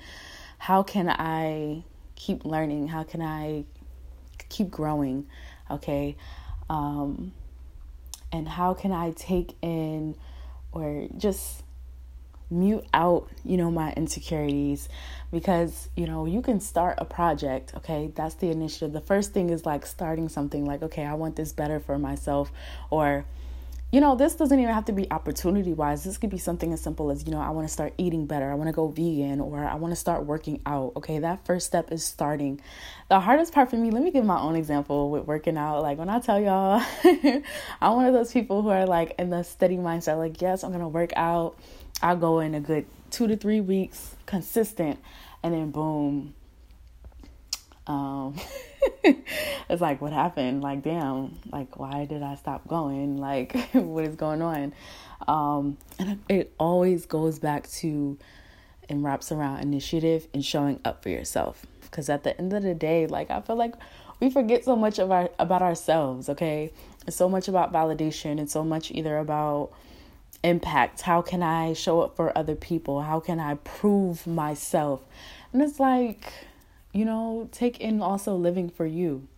how 0.59 0.83
can 0.83 1.11
I 1.11 1.85
keep 2.15 2.47
learning? 2.47 2.89
How 2.89 3.03
can 3.03 3.21
I 3.21 3.65
keep 4.49 4.71
growing? 4.71 5.27
Okay. 5.71 6.17
Um, 6.71 7.33
and 8.33 8.49
how 8.49 8.73
can 8.73 8.93
I 8.93 9.11
take 9.13 9.57
in 9.61 10.17
or 10.73 11.07
just 11.17 11.63
mute 12.50 12.85
out, 12.95 13.29
you 13.45 13.57
know, 13.57 13.71
my 13.71 13.93
insecurities 13.93 14.88
because, 15.33 15.88
you 15.97 16.07
know, 16.07 16.26
you 16.26 16.43
can 16.43 16.61
start 16.61 16.99
a 16.99 17.05
project, 17.05 17.75
okay? 17.76 18.11
That's 18.15 18.35
the 18.37 18.50
initiative. 18.50 18.93
The 18.93 19.00
first 19.00 19.33
thing 19.33 19.50
is 19.50 19.67
like 19.67 19.85
starting 19.87 20.29
something 20.29 20.65
like, 20.65 20.83
okay, 20.83 21.05
I 21.05 21.15
want 21.15 21.37
this 21.37 21.53
better 21.53 21.81
for 21.81 21.99
myself 21.99 22.53
or 22.91 23.26
you 23.93 24.00
know, 24.00 24.17
this 24.17 24.35
doesn't 24.35 24.59
even 24.59 24.75
have 24.75 24.87
to 24.87 24.93
be 24.93 25.11
opportunity 25.12 25.73
wise. 25.73 26.03
This 26.03 26.19
could 26.19 26.29
be 26.29 26.38
something 26.38 26.73
as 26.73 26.81
simple 26.81 27.11
as, 27.12 27.25
you 27.25 27.31
know, 27.31 27.41
I 27.41 27.50
want 27.50 27.69
to 27.69 27.73
start 27.73 27.95
eating 27.97 28.26
better. 28.26 28.50
I 28.50 28.55
want 28.55 28.67
to 28.67 28.73
go 28.73 28.88
vegan 28.88 29.41
or 29.41 29.65
I 29.65 29.76
want 29.76 29.93
to 29.93 29.97
start 29.97 30.26
working 30.26 30.61
out. 30.67 30.93
Okay, 30.97 31.21
that 31.21 31.47
first 31.47 31.67
step 31.67 31.93
is 31.93 32.05
starting. 32.05 32.61
The 33.09 33.21
hardest 33.21 33.55
part 33.55 33.71
for 33.71 33.76
me, 33.76 33.93
let 33.93 34.03
me 34.03 34.11
give 34.11 34.25
my 34.25 34.41
own 34.41 34.57
example 34.57 35.11
with 35.11 35.25
working 35.25 35.57
out. 35.57 35.83
Like 35.83 35.99
when 35.99 36.09
I 36.09 36.19
tell 36.19 36.41
y'all, 36.41 36.83
I'm 37.81 37.95
one 37.95 38.07
of 38.07 38.12
those 38.12 38.33
people 38.33 38.61
who 38.62 38.71
are 38.71 38.87
like 38.87 39.15
in 39.21 39.31
the 39.31 39.45
steady 39.45 39.76
mindset, 39.76 40.19
like, 40.19 40.43
yes, 40.43 40.65
I'm 40.65 40.71
going 40.71 40.83
to 40.83 40.88
work 40.88 41.12
out. 41.15 41.57
I'll 42.03 42.17
go 42.17 42.41
in 42.41 42.55
a 42.55 42.61
good 42.61 42.87
two 43.11 43.26
to 43.26 43.37
three 43.37 43.61
weeks, 43.61 44.15
consistent, 44.26 44.99
and 45.43 45.55
then 45.55 45.71
boom, 45.71 46.35
um, 47.87 48.35
it's 49.05 49.81
like, 49.81 50.00
what 50.00 50.12
happened? 50.12 50.62
Like, 50.62 50.83
damn, 50.83 51.38
like, 51.50 51.79
why 51.79 52.05
did 52.05 52.23
I 52.23 52.35
stop 52.35 52.67
going? 52.67 53.17
Like, 53.17 53.55
what 53.73 54.05
is 54.05 54.17
going 54.17 54.43
on? 54.43 54.73
Um, 55.29 55.79
and 55.99 56.21
it 56.29 56.53
always 56.59 57.07
goes 57.07 57.38
back 57.38 57.69
to 57.71 58.19
and 58.88 59.03
wraps 59.03 59.33
around 59.33 59.61
initiative 59.61 60.29
and 60.33 60.45
showing 60.45 60.81
up 60.85 61.03
for 61.03 61.09
yourself. 61.09 61.67
Because 61.83 62.09
at 62.09 62.25
the 62.25 62.37
end 62.38 62.53
of 62.53 62.62
the 62.62 62.75
day, 62.75 63.07
like, 63.07 63.31
I 63.31 63.41
feel 63.41 63.57
like 63.57 63.75
we 64.21 64.31
forget 64.31 64.65
so 64.65 64.76
much 64.76 64.99
of 64.99 65.11
our 65.11 65.31
about 65.38 65.62
ourselves. 65.62 66.29
Okay, 66.29 66.73
it's 67.07 67.17
so 67.17 67.29
much 67.29 67.49
about 67.49 67.73
validation. 67.73 68.41
It's 68.41 68.53
so 68.53 68.65
much 68.65 68.91
either 68.91 69.19
about 69.19 69.71
impact. 70.43 71.02
How 71.02 71.23
can 71.23 71.43
I 71.43 71.73
show 71.73 72.00
up 72.00 72.16
for 72.16 72.37
other 72.37 72.55
people? 72.55 73.02
How 73.02 73.21
can 73.21 73.40
I 73.40 73.55
prove 73.55 74.26
myself? 74.26 75.00
And 75.52 75.62
it's 75.62 75.81
like 75.81 76.33
you 76.97 77.05
know, 77.05 77.47
take 77.52 77.78
in 77.78 78.00
also 78.00 78.35
living 78.35 78.71
for 78.71 78.87
you. 78.87 79.28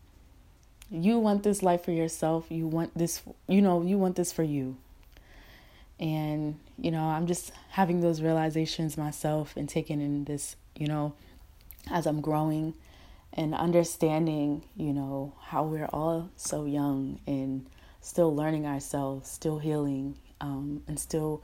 You 0.93 1.19
want 1.19 1.43
this 1.43 1.61
life 1.61 1.85
for 1.85 1.90
yourself. 1.90 2.47
You 2.50 2.69
want 2.69 2.97
this, 2.97 3.21
you 3.49 3.61
know, 3.61 3.83
you 3.83 3.99
want 3.99 4.14
this 4.14 4.31
for 4.31 4.45
you. 4.45 4.76
And, 5.99 6.61
you 6.78 6.93
know, 6.93 7.02
I'm 7.02 7.26
just 7.26 7.50
having 7.71 8.00
those 8.00 8.23
realizations 8.23 8.97
myself 8.97 9.57
and 9.57 9.69
taking 9.69 10.00
in 10.00 10.23
this, 10.23 10.55
you 10.76 10.87
know, 10.87 11.14
as 11.90 12.07
I'm 12.07 12.21
growing 12.21 12.75
and 13.33 13.57
understanding, 13.57 14.62
you 14.76 14.93
know, 14.93 15.33
how 15.47 15.64
we're 15.64 15.90
all 15.93 16.31
so 16.37 16.64
young 16.64 17.19
and 17.26 17.67
still 18.00 18.33
learning 18.33 18.67
ourselves, 18.67 19.28
still 19.28 19.59
healing, 19.59 20.17
um, 20.40 20.83
and 20.87 20.99
still 20.99 21.42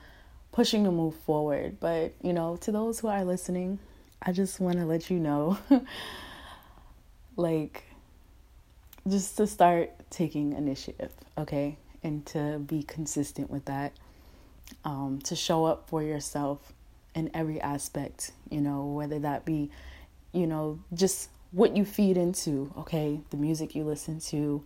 pushing 0.52 0.84
to 0.84 0.90
move 0.90 1.14
forward. 1.14 1.78
But, 1.80 2.12
you 2.22 2.32
know, 2.32 2.56
to 2.58 2.72
those 2.72 3.00
who 3.00 3.08
are 3.08 3.24
listening, 3.24 3.78
I 4.22 4.32
just 4.32 4.60
want 4.60 4.78
to 4.78 4.84
let 4.84 5.10
you 5.10 5.18
know 5.18 5.58
like 7.36 7.84
just 9.08 9.36
to 9.36 9.46
start 9.46 9.90
taking 10.10 10.52
initiative, 10.52 11.12
okay? 11.36 11.76
And 12.02 12.24
to 12.26 12.58
be 12.58 12.82
consistent 12.82 13.50
with 13.50 13.64
that. 13.66 13.92
Um, 14.84 15.20
to 15.24 15.36
show 15.36 15.66
up 15.66 15.88
for 15.88 16.02
yourself 16.02 16.72
in 17.14 17.30
every 17.34 17.60
aspect, 17.60 18.32
you 18.50 18.60
know, 18.60 18.86
whether 18.86 19.18
that 19.20 19.44
be, 19.44 19.70
you 20.32 20.46
know, 20.46 20.80
just 20.94 21.28
what 21.52 21.76
you 21.76 21.84
feed 21.84 22.16
into, 22.16 22.72
okay? 22.78 23.20
The 23.30 23.36
music 23.36 23.74
you 23.74 23.84
listen 23.84 24.20
to, 24.20 24.64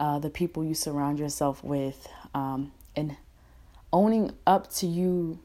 uh, 0.00 0.18
the 0.18 0.30
people 0.30 0.64
you 0.64 0.74
surround 0.74 1.18
yourself 1.18 1.62
with, 1.62 2.08
um, 2.34 2.72
and 2.96 3.16
owning 3.92 4.32
up 4.46 4.72
to 4.74 4.86
you 4.86 5.38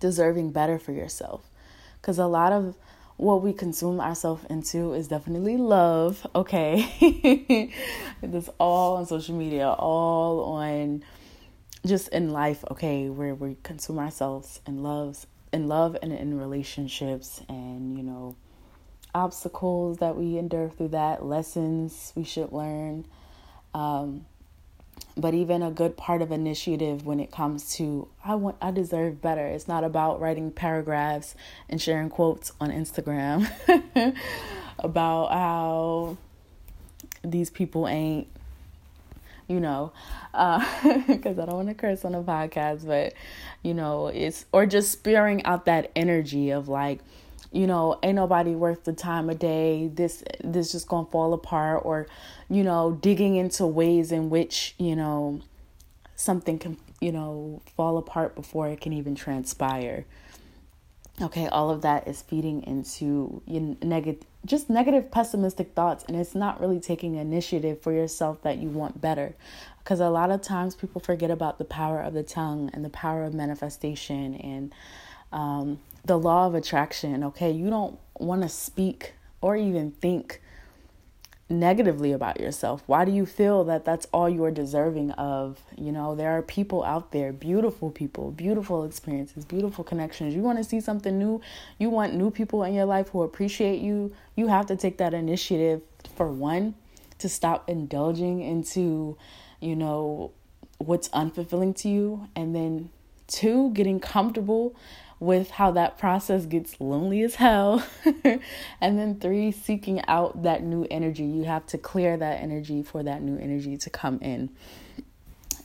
deserving 0.00 0.52
better 0.52 0.78
for 0.78 0.92
yourself 0.92 1.42
because 2.00 2.18
a 2.18 2.26
lot 2.26 2.52
of 2.52 2.76
what 3.16 3.42
we 3.42 3.52
consume 3.52 4.00
ourselves 4.00 4.44
into 4.48 4.92
is 4.92 5.08
definitely 5.08 5.56
love, 5.56 6.24
okay? 6.36 6.88
it's 8.22 8.48
all 8.58 8.96
on 8.96 9.06
social 9.06 9.34
media, 9.34 9.68
all 9.68 10.44
on 10.44 11.02
just 11.84 12.08
in 12.08 12.30
life, 12.30 12.64
okay, 12.70 13.08
where 13.08 13.34
we 13.34 13.56
consume 13.64 13.98
ourselves 13.98 14.60
in 14.66 14.82
loves 14.82 15.26
in 15.52 15.66
love 15.66 15.96
and 16.02 16.12
in 16.12 16.38
relationships 16.38 17.42
and, 17.48 17.96
you 17.96 18.02
know, 18.02 18.36
obstacles 19.14 19.98
that 19.98 20.16
we 20.16 20.38
endure 20.38 20.68
through 20.68 20.88
that, 20.88 21.24
lessons 21.24 22.12
we 22.14 22.24
should 22.24 22.52
learn. 22.52 23.06
Um, 23.74 24.26
but 25.18 25.34
even 25.34 25.62
a 25.62 25.70
good 25.70 25.96
part 25.96 26.22
of 26.22 26.30
initiative 26.30 27.04
when 27.04 27.18
it 27.18 27.32
comes 27.32 27.74
to 27.74 28.08
I 28.24 28.36
want 28.36 28.56
I 28.62 28.70
deserve 28.70 29.20
better. 29.20 29.46
It's 29.46 29.68
not 29.68 29.84
about 29.84 30.20
writing 30.20 30.52
paragraphs 30.52 31.34
and 31.68 31.82
sharing 31.82 32.08
quotes 32.08 32.52
on 32.60 32.70
Instagram 32.70 33.50
about 34.78 35.32
how 35.32 36.16
these 37.22 37.50
people 37.50 37.88
ain't 37.88 38.28
you 39.48 39.58
know 39.58 39.92
because 40.32 41.38
uh, 41.38 41.42
i 41.42 41.46
don't 41.46 41.54
want 41.54 41.68
to 41.68 41.74
curse 41.74 42.04
on 42.04 42.14
a 42.14 42.22
podcast 42.22 42.86
but 42.86 43.14
you 43.62 43.74
know 43.74 44.06
it's 44.08 44.44
or 44.52 44.66
just 44.66 44.92
spearing 44.92 45.42
out 45.44 45.64
that 45.64 45.90
energy 45.96 46.50
of 46.50 46.68
like 46.68 47.00
you 47.50 47.66
know, 47.66 47.98
ain't 48.02 48.16
nobody 48.16 48.54
worth 48.54 48.84
the 48.84 48.92
time 48.92 49.30
of 49.30 49.38
day. 49.38 49.88
This 49.88 50.22
this 50.42 50.72
just 50.72 50.88
gonna 50.88 51.06
fall 51.06 51.32
apart, 51.32 51.82
or 51.84 52.06
you 52.48 52.62
know, 52.62 52.92
digging 53.00 53.36
into 53.36 53.66
ways 53.66 54.12
in 54.12 54.30
which 54.30 54.74
you 54.78 54.94
know 54.94 55.40
something 56.16 56.58
can 56.58 56.76
you 57.00 57.12
know 57.12 57.62
fall 57.76 57.96
apart 57.96 58.34
before 58.34 58.68
it 58.68 58.80
can 58.80 58.92
even 58.92 59.14
transpire. 59.14 60.04
Okay, 61.20 61.48
all 61.48 61.70
of 61.70 61.82
that 61.82 62.06
is 62.06 62.22
feeding 62.22 62.62
into 62.62 63.42
negative, 63.82 64.22
just 64.44 64.70
negative, 64.70 65.10
pessimistic 65.10 65.74
thoughts, 65.74 66.04
and 66.06 66.16
it's 66.16 66.34
not 66.34 66.60
really 66.60 66.78
taking 66.78 67.16
initiative 67.16 67.80
for 67.80 67.92
yourself 67.92 68.40
that 68.42 68.58
you 68.58 68.68
want 68.68 69.00
better. 69.00 69.34
Because 69.78 69.98
a 69.98 70.10
lot 70.10 70.30
of 70.30 70.42
times 70.42 70.76
people 70.76 71.00
forget 71.00 71.30
about 71.30 71.58
the 71.58 71.64
power 71.64 72.00
of 72.00 72.14
the 72.14 72.22
tongue 72.22 72.70
and 72.72 72.84
the 72.84 72.90
power 72.90 73.24
of 73.24 73.34
manifestation 73.34 74.36
and 74.36 74.72
um, 75.32 75.80
the 76.08 76.18
law 76.18 76.46
of 76.46 76.54
attraction, 76.54 77.22
okay? 77.22 77.50
You 77.50 77.70
don't 77.70 77.98
want 78.18 78.42
to 78.42 78.48
speak 78.48 79.14
or 79.40 79.56
even 79.56 79.92
think 79.92 80.42
negatively 81.50 82.12
about 82.12 82.40
yourself. 82.40 82.82
Why 82.86 83.04
do 83.04 83.12
you 83.12 83.24
feel 83.24 83.64
that 83.64 83.84
that's 83.84 84.06
all 84.12 84.28
you're 84.28 84.50
deserving 84.50 85.12
of? 85.12 85.60
You 85.76 85.92
know, 85.92 86.14
there 86.14 86.36
are 86.36 86.42
people 86.42 86.82
out 86.82 87.12
there, 87.12 87.32
beautiful 87.32 87.90
people, 87.90 88.30
beautiful 88.32 88.84
experiences, 88.84 89.44
beautiful 89.44 89.84
connections. 89.84 90.34
You 90.34 90.42
want 90.42 90.58
to 90.58 90.64
see 90.64 90.80
something 90.80 91.18
new, 91.18 91.40
you 91.78 91.90
want 91.90 92.14
new 92.14 92.30
people 92.30 92.64
in 92.64 92.74
your 92.74 92.84
life 92.84 93.10
who 93.10 93.22
appreciate 93.22 93.80
you. 93.80 94.12
You 94.34 94.48
have 94.48 94.66
to 94.66 94.76
take 94.76 94.98
that 94.98 95.14
initiative 95.14 95.82
for 96.16 96.30
one 96.30 96.74
to 97.18 97.28
stop 97.28 97.68
indulging 97.68 98.40
into, 98.40 99.16
you 99.60 99.76
know, 99.76 100.32
what's 100.78 101.08
unfulfilling 101.08 101.76
to 101.76 101.88
you 101.88 102.28
and 102.36 102.54
then 102.54 102.90
two 103.26 103.70
getting 103.72 104.00
comfortable 104.00 104.74
with 105.20 105.50
how 105.50 105.72
that 105.72 105.98
process 105.98 106.46
gets 106.46 106.80
lonely 106.80 107.22
as 107.22 107.36
hell. 107.36 107.84
and 108.24 108.40
then 108.80 109.18
three, 109.18 109.50
seeking 109.50 110.04
out 110.06 110.42
that 110.44 110.62
new 110.62 110.86
energy. 110.90 111.24
You 111.24 111.44
have 111.44 111.66
to 111.66 111.78
clear 111.78 112.16
that 112.16 112.40
energy 112.40 112.82
for 112.82 113.02
that 113.02 113.22
new 113.22 113.36
energy 113.36 113.76
to 113.78 113.90
come 113.90 114.18
in. 114.20 114.50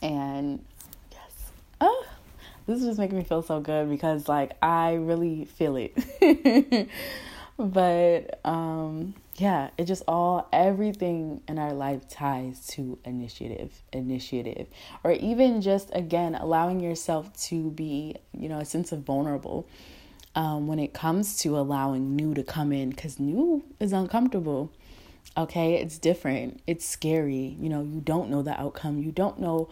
And 0.01 0.63
yes, 1.11 1.51
oh, 1.79 2.05
this 2.65 2.79
is 2.79 2.85
just 2.85 2.99
making 2.99 3.17
me 3.17 3.23
feel 3.23 3.41
so 3.41 3.59
good 3.59 3.89
because 3.89 4.27
like 4.27 4.53
I 4.61 4.93
really 4.93 5.45
feel 5.45 5.77
it. 5.77 6.89
but 7.57 8.39
um 8.43 9.13
yeah, 9.35 9.71
it 9.77 9.85
just 9.85 10.03
all 10.07 10.47
everything 10.53 11.41
in 11.47 11.57
our 11.57 11.73
life 11.73 12.07
ties 12.07 12.67
to 12.67 12.99
initiative, 13.03 13.81
initiative, 13.91 14.67
or 15.03 15.11
even 15.13 15.61
just 15.61 15.89
again 15.93 16.35
allowing 16.35 16.79
yourself 16.79 17.35
to 17.47 17.71
be, 17.71 18.15
you 18.37 18.47
know, 18.47 18.59
a 18.59 18.65
sense 18.65 18.91
of 18.91 18.99
vulnerable 18.99 19.67
um, 20.35 20.67
when 20.67 20.77
it 20.77 20.93
comes 20.93 21.37
to 21.39 21.57
allowing 21.57 22.15
new 22.15 22.33
to 22.35 22.43
come 22.43 22.71
in, 22.71 22.91
because 22.91 23.19
new 23.19 23.63
is 23.79 23.91
uncomfortable. 23.91 24.71
Okay, 25.35 25.75
it's 25.75 25.97
different, 25.97 26.61
it's 26.67 26.85
scary. 26.85 27.57
You 27.59 27.69
know, 27.69 27.81
you 27.81 28.01
don't 28.01 28.29
know 28.29 28.43
the 28.43 28.59
outcome, 28.59 28.99
you 28.99 29.11
don't 29.11 29.39
know 29.39 29.67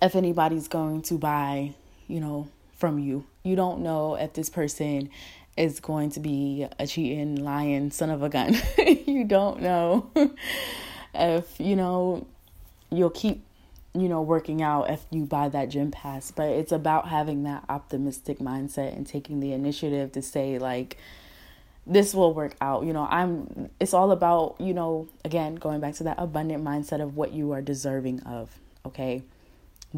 if 0.00 0.14
anybody's 0.14 0.68
going 0.68 1.02
to 1.02 1.14
buy, 1.18 1.74
you 2.06 2.20
know, 2.20 2.48
from 2.76 2.98
you. 2.98 3.24
You 3.42 3.56
don't 3.56 3.80
know 3.80 4.14
if 4.14 4.34
this 4.34 4.48
person 4.48 5.10
is 5.56 5.80
going 5.80 6.10
to 6.10 6.20
be 6.20 6.66
a 6.78 6.86
cheating, 6.86 7.36
lying 7.36 7.90
son 7.90 8.10
of 8.10 8.22
a 8.22 8.28
gun. 8.28 8.56
you 9.06 9.24
don't 9.24 9.60
know 9.60 10.10
if, 11.14 11.60
you 11.60 11.76
know, 11.76 12.26
you'll 12.90 13.10
keep, 13.10 13.42
you 13.94 14.08
know, 14.08 14.22
working 14.22 14.62
out 14.62 14.90
if 14.90 15.04
you 15.10 15.24
buy 15.24 15.48
that 15.48 15.68
gym 15.68 15.90
pass. 15.90 16.30
But 16.30 16.48
it's 16.48 16.72
about 16.72 17.08
having 17.08 17.42
that 17.44 17.64
optimistic 17.68 18.38
mindset 18.38 18.96
and 18.96 19.06
taking 19.06 19.40
the 19.40 19.52
initiative 19.52 20.12
to 20.12 20.22
say, 20.22 20.58
like, 20.58 20.96
this 21.86 22.14
will 22.14 22.32
work 22.32 22.54
out. 22.60 22.84
You 22.84 22.92
know, 22.92 23.06
I'm, 23.10 23.70
it's 23.80 23.94
all 23.94 24.12
about, 24.12 24.56
you 24.60 24.72
know, 24.72 25.08
again, 25.24 25.56
going 25.56 25.80
back 25.80 25.94
to 25.94 26.04
that 26.04 26.16
abundant 26.18 26.64
mindset 26.64 27.02
of 27.02 27.16
what 27.16 27.32
you 27.32 27.52
are 27.52 27.62
deserving 27.62 28.20
of. 28.20 28.50
Okay 28.86 29.22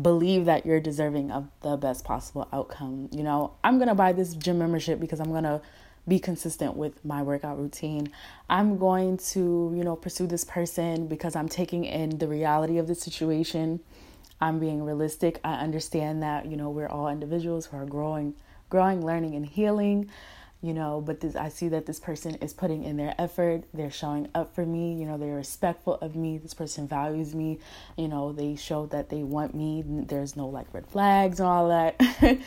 believe 0.00 0.46
that 0.46 0.64
you're 0.64 0.80
deserving 0.80 1.30
of 1.30 1.48
the 1.60 1.76
best 1.76 2.04
possible 2.04 2.48
outcome. 2.52 3.08
You 3.12 3.22
know, 3.22 3.54
I'm 3.62 3.78
going 3.78 3.88
to 3.88 3.94
buy 3.94 4.12
this 4.12 4.34
gym 4.34 4.58
membership 4.58 5.00
because 5.00 5.20
I'm 5.20 5.30
going 5.30 5.44
to 5.44 5.60
be 6.08 6.18
consistent 6.18 6.76
with 6.76 7.04
my 7.04 7.22
workout 7.22 7.58
routine. 7.58 8.10
I'm 8.50 8.78
going 8.78 9.18
to, 9.18 9.72
you 9.76 9.84
know, 9.84 9.94
pursue 9.94 10.26
this 10.26 10.44
person 10.44 11.06
because 11.06 11.36
I'm 11.36 11.48
taking 11.48 11.84
in 11.84 12.18
the 12.18 12.26
reality 12.26 12.78
of 12.78 12.88
the 12.88 12.94
situation. 12.94 13.80
I'm 14.40 14.58
being 14.58 14.82
realistic. 14.82 15.40
I 15.44 15.54
understand 15.54 16.22
that, 16.22 16.46
you 16.46 16.56
know, 16.56 16.70
we're 16.70 16.88
all 16.88 17.08
individuals 17.08 17.66
who 17.66 17.76
are 17.76 17.86
growing, 17.86 18.34
growing, 18.70 19.04
learning 19.04 19.36
and 19.36 19.46
healing 19.46 20.10
you 20.62 20.72
know 20.72 21.00
but 21.00 21.20
this 21.20 21.34
i 21.34 21.48
see 21.48 21.68
that 21.68 21.86
this 21.86 21.98
person 21.98 22.36
is 22.36 22.54
putting 22.54 22.84
in 22.84 22.96
their 22.96 23.14
effort. 23.18 23.64
They're 23.74 23.90
showing 23.90 24.28
up 24.34 24.54
for 24.54 24.64
me. 24.64 24.94
You 24.94 25.06
know 25.06 25.18
they're 25.18 25.34
respectful 25.34 25.94
of 25.96 26.14
me. 26.16 26.38
This 26.38 26.54
person 26.54 26.86
values 26.88 27.34
me. 27.34 27.58
You 27.96 28.08
know 28.08 28.32
they 28.32 28.56
show 28.56 28.86
that 28.86 29.10
they 29.10 29.22
want 29.22 29.54
me. 29.54 29.82
There's 29.86 30.36
no 30.36 30.46
like 30.46 30.72
red 30.72 30.86
flags 30.86 31.40
and 31.40 31.48
all 31.48 31.68
that. 31.68 32.00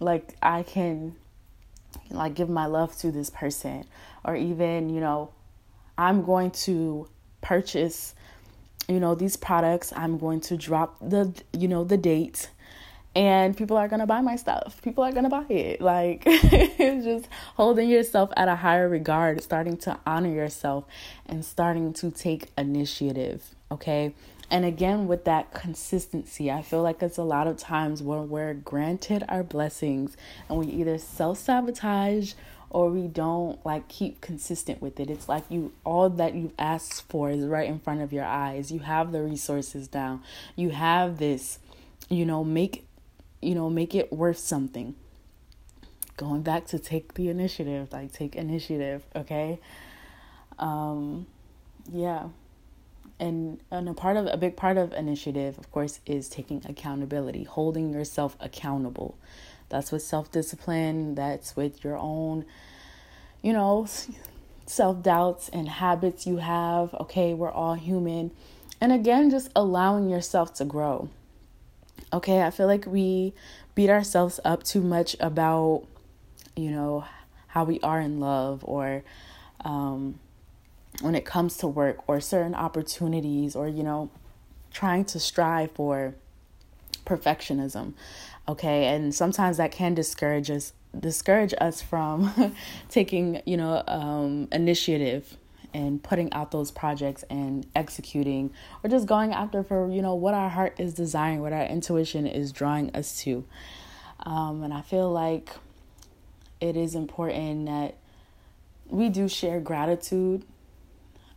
Like 0.00 0.34
i 0.42 0.64
can 0.64 1.14
like 2.10 2.34
give 2.34 2.48
my 2.48 2.66
love 2.66 2.96
to 2.98 3.12
this 3.12 3.30
person. 3.30 3.84
Or 4.24 4.34
even 4.34 4.88
you 4.88 5.00
know 5.00 5.30
i'm 5.96 6.24
going 6.24 6.50
to 6.50 7.08
purchase 7.40 8.14
you 8.88 8.98
know 8.98 9.14
these 9.14 9.36
products. 9.36 9.92
I'm 9.94 10.18
going 10.18 10.40
to 10.42 10.56
drop 10.56 10.96
the 11.00 11.32
you 11.52 11.68
know 11.68 11.84
the 11.84 11.96
date 11.96 12.50
and 13.14 13.56
people 13.56 13.76
are 13.76 13.88
gonna 13.88 14.06
buy 14.06 14.20
my 14.20 14.36
stuff. 14.36 14.80
People 14.82 15.04
are 15.04 15.12
gonna 15.12 15.28
buy 15.28 15.44
it. 15.48 15.80
Like 15.92 16.24
just 16.78 17.28
holding 17.56 17.88
yourself 17.88 18.30
at 18.36 18.48
a 18.48 18.56
higher 18.56 18.88
regard, 18.88 19.42
starting 19.42 19.76
to 19.78 19.98
honor 20.06 20.30
yourself, 20.30 20.84
and 21.26 21.44
starting 21.44 21.92
to 21.94 22.10
take 22.10 22.50
initiative. 22.56 23.54
Okay. 23.70 24.14
And 24.50 24.66
again, 24.66 25.06
with 25.06 25.24
that 25.24 25.54
consistency, 25.54 26.50
I 26.50 26.60
feel 26.60 26.82
like 26.82 27.02
it's 27.02 27.16
a 27.16 27.22
lot 27.22 27.46
of 27.46 27.56
times 27.56 28.02
when 28.02 28.28
we're 28.28 28.52
granted 28.52 29.24
our 29.28 29.42
blessings 29.42 30.14
and 30.48 30.58
we 30.58 30.66
either 30.66 30.98
self 30.98 31.38
sabotage 31.38 32.34
or 32.68 32.90
we 32.90 33.06
don't 33.06 33.64
like 33.66 33.88
keep 33.88 34.20
consistent 34.20 34.80
with 34.80 34.98
it. 34.98 35.10
It's 35.10 35.28
like 35.28 35.44
you 35.50 35.72
all 35.84 36.08
that 36.08 36.34
you've 36.34 36.54
asked 36.58 37.08
for 37.08 37.30
is 37.30 37.44
right 37.44 37.68
in 37.68 37.78
front 37.78 38.00
of 38.00 38.12
your 38.12 38.24
eyes. 38.24 38.72
You 38.72 38.80
have 38.80 39.12
the 39.12 39.22
resources 39.22 39.88
down. 39.88 40.22
You 40.56 40.70
have 40.70 41.18
this, 41.18 41.58
you 42.08 42.24
know, 42.24 42.42
make 42.44 42.86
you 43.42 43.54
know, 43.54 43.68
make 43.68 43.94
it 43.94 44.12
worth 44.12 44.38
something. 44.38 44.94
Going 46.16 46.42
back 46.42 46.66
to 46.68 46.78
take 46.78 47.14
the 47.14 47.28
initiative, 47.28 47.92
like 47.92 48.12
take 48.12 48.36
initiative, 48.36 49.02
okay? 49.16 49.58
Um 50.58 51.26
yeah. 51.90 52.28
And 53.18 53.60
and 53.70 53.88
a 53.88 53.94
part 53.94 54.16
of 54.16 54.26
a 54.26 54.36
big 54.36 54.56
part 54.56 54.76
of 54.76 54.92
initiative, 54.92 55.58
of 55.58 55.70
course, 55.72 56.00
is 56.06 56.28
taking 56.28 56.62
accountability, 56.68 57.44
holding 57.44 57.92
yourself 57.92 58.36
accountable. 58.40 59.16
That's 59.68 59.90
with 59.90 60.02
self-discipline, 60.02 61.14
that's 61.14 61.56
with 61.56 61.82
your 61.82 61.96
own 61.96 62.44
you 63.42 63.52
know, 63.52 63.86
self-doubts 64.66 65.48
and 65.48 65.68
habits 65.68 66.26
you 66.26 66.36
have. 66.36 66.94
Okay, 66.94 67.34
we're 67.34 67.50
all 67.50 67.74
human. 67.74 68.30
And 68.80 68.92
again, 68.92 69.30
just 69.30 69.50
allowing 69.54 70.08
yourself 70.08 70.54
to 70.54 70.64
grow 70.64 71.08
Okay, 72.12 72.42
I 72.42 72.50
feel 72.50 72.66
like 72.66 72.84
we 72.86 73.32
beat 73.74 73.88
ourselves 73.88 74.38
up 74.44 74.62
too 74.62 74.82
much 74.82 75.16
about, 75.18 75.84
you 76.54 76.70
know, 76.70 77.04
how 77.48 77.64
we 77.64 77.80
are 77.80 78.00
in 78.00 78.20
love 78.20 78.62
or 78.64 79.02
um, 79.64 80.18
when 81.00 81.14
it 81.14 81.24
comes 81.24 81.56
to 81.58 81.66
work 81.66 81.98
or 82.06 82.20
certain 82.20 82.54
opportunities 82.54 83.56
or, 83.56 83.66
you 83.66 83.82
know, 83.82 84.10
trying 84.70 85.04
to 85.06 85.18
strive 85.18 85.70
for 85.72 86.14
perfectionism. 87.06 87.94
Okay, 88.46 88.86
and 88.86 89.14
sometimes 89.14 89.56
that 89.56 89.72
can 89.72 89.94
discourage 89.94 90.50
us 90.50 90.72
discourage 90.98 91.54
us 91.58 91.80
from 91.80 92.54
taking, 92.90 93.40
you 93.46 93.56
know, 93.56 93.82
um, 93.86 94.46
initiative 94.52 95.38
and 95.74 96.02
putting 96.02 96.32
out 96.32 96.50
those 96.50 96.70
projects 96.70 97.24
and 97.30 97.66
executing 97.74 98.52
or 98.82 98.90
just 98.90 99.06
going 99.06 99.32
after 99.32 99.62
for 99.62 99.90
you 99.90 100.02
know 100.02 100.14
what 100.14 100.34
our 100.34 100.48
heart 100.48 100.74
is 100.78 100.94
desiring 100.94 101.40
what 101.40 101.52
our 101.52 101.64
intuition 101.64 102.26
is 102.26 102.52
drawing 102.52 102.94
us 102.94 103.20
to. 103.22 103.44
Um, 104.24 104.62
and 104.62 104.72
i 104.72 104.82
feel 104.82 105.10
like 105.10 105.50
it 106.60 106.76
is 106.76 106.94
important 106.94 107.66
that 107.66 107.96
we 108.88 109.08
do 109.08 109.28
share 109.28 109.58
gratitude 109.58 110.44